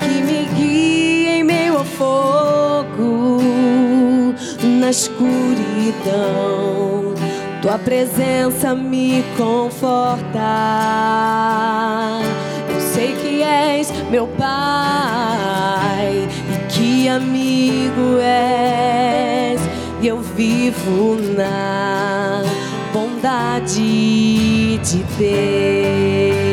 que 0.01 0.23
me 0.23 0.45
guia 0.55 1.37
em 1.37 1.45
meio 1.45 1.79
ao 1.79 1.85
fogo, 1.85 3.41
na 4.63 4.91
escuridão. 4.91 5.25
Tua 7.63 7.79
presença 7.79 8.75
me 8.75 9.25
conforta. 9.39 10.21
Eu 12.69 12.81
sei 12.81 13.15
que 13.15 13.43
és 13.43 13.91
meu 14.11 14.27
Pai 14.27 16.29
que 17.05 17.09
amigo 17.11 18.19
és. 18.23 19.61
E 20.01 20.07
eu 20.07 20.21
vivo 20.21 21.19
na 21.37 22.43
bondade 22.95 24.79
de 24.79 25.05
Deus. 25.19 26.44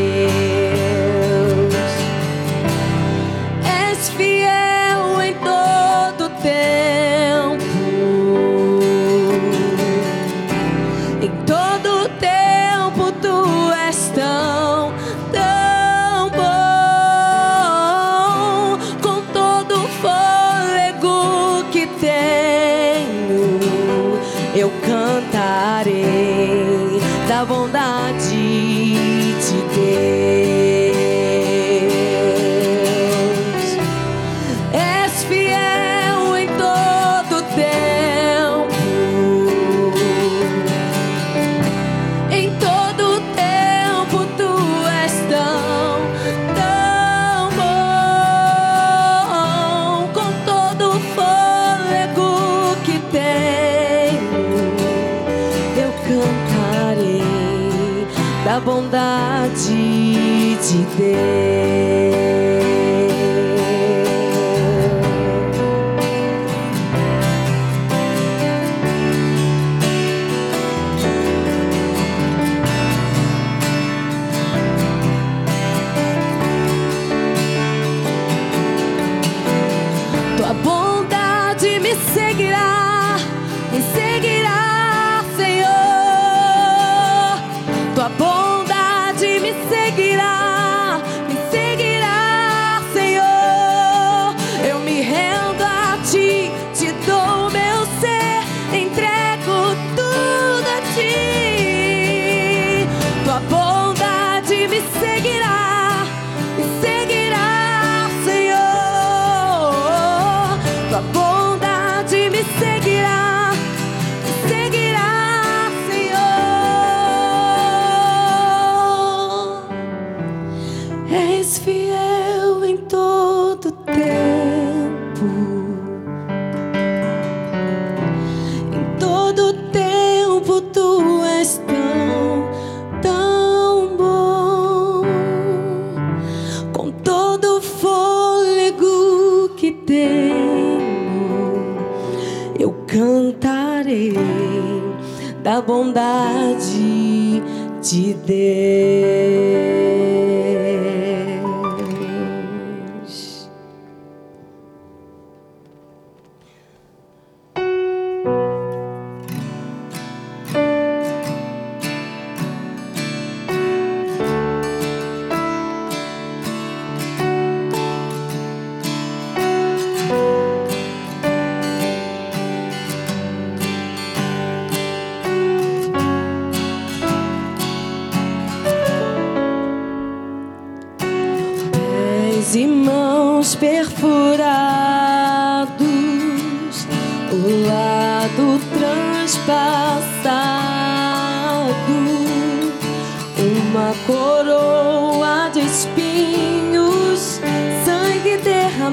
Bondade 145.62 147.42
de 147.82 148.14
Deus. 148.14 149.11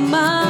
my 0.08 0.47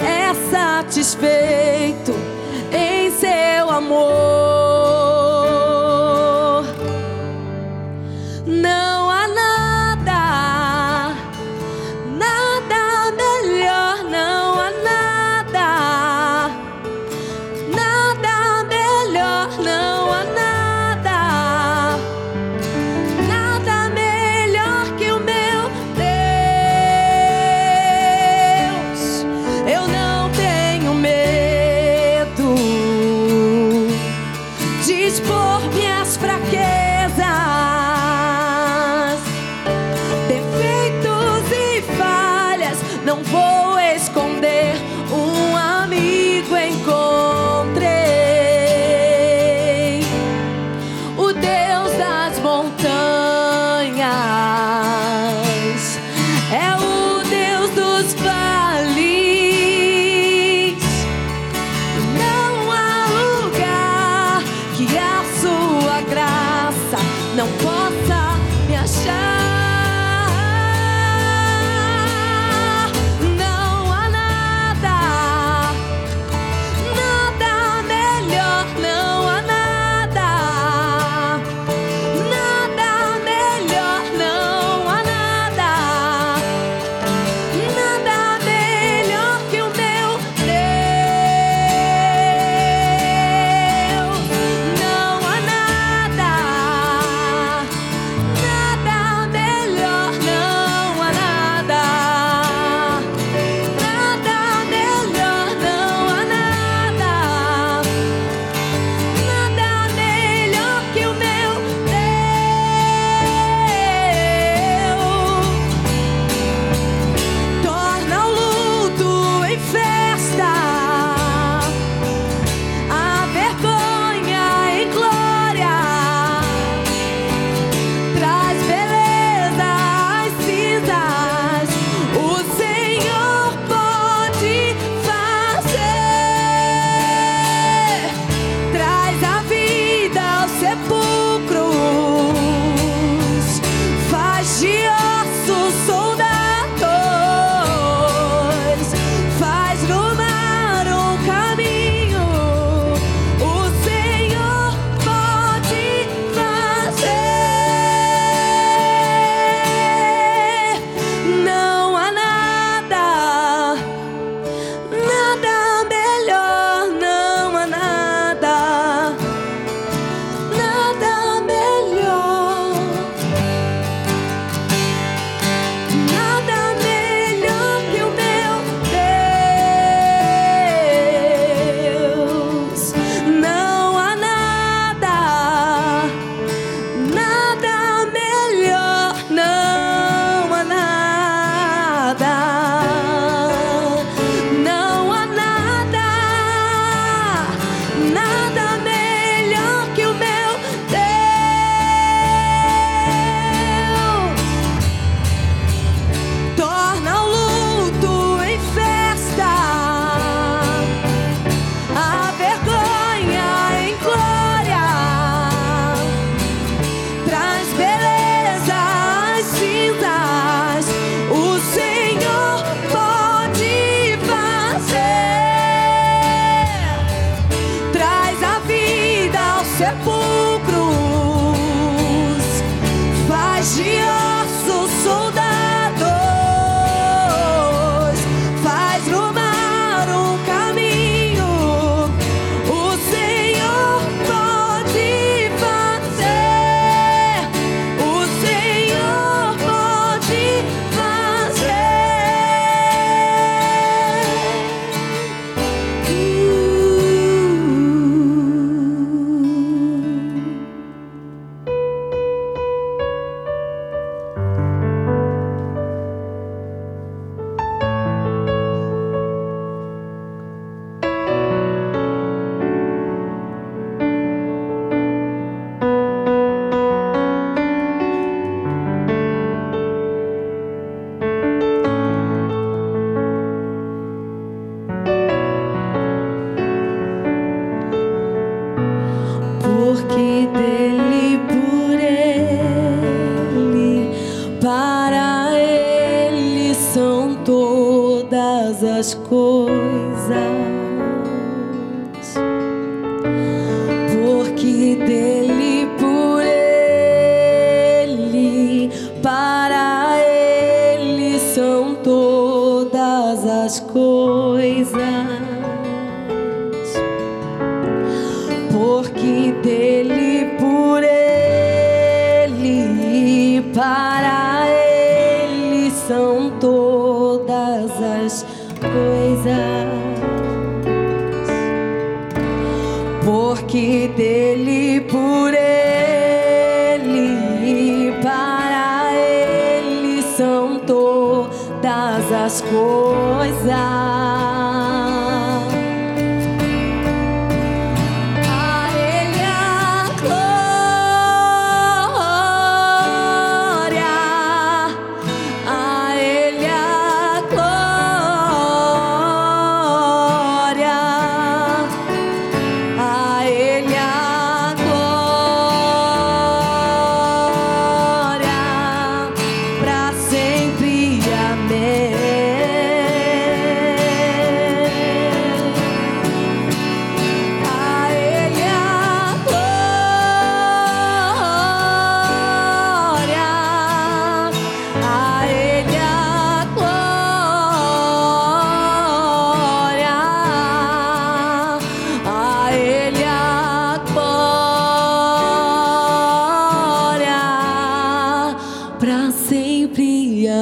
é 0.00 0.34
satisfeito 0.50 2.14
em 2.72 3.10
seu 3.10 3.70
amor. 3.70 4.35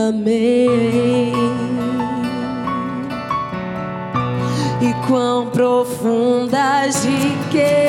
Amém. 0.08 1.32
E 4.80 5.06
quão 5.06 5.46
profundas 5.46 7.04
riquezas 7.04 7.83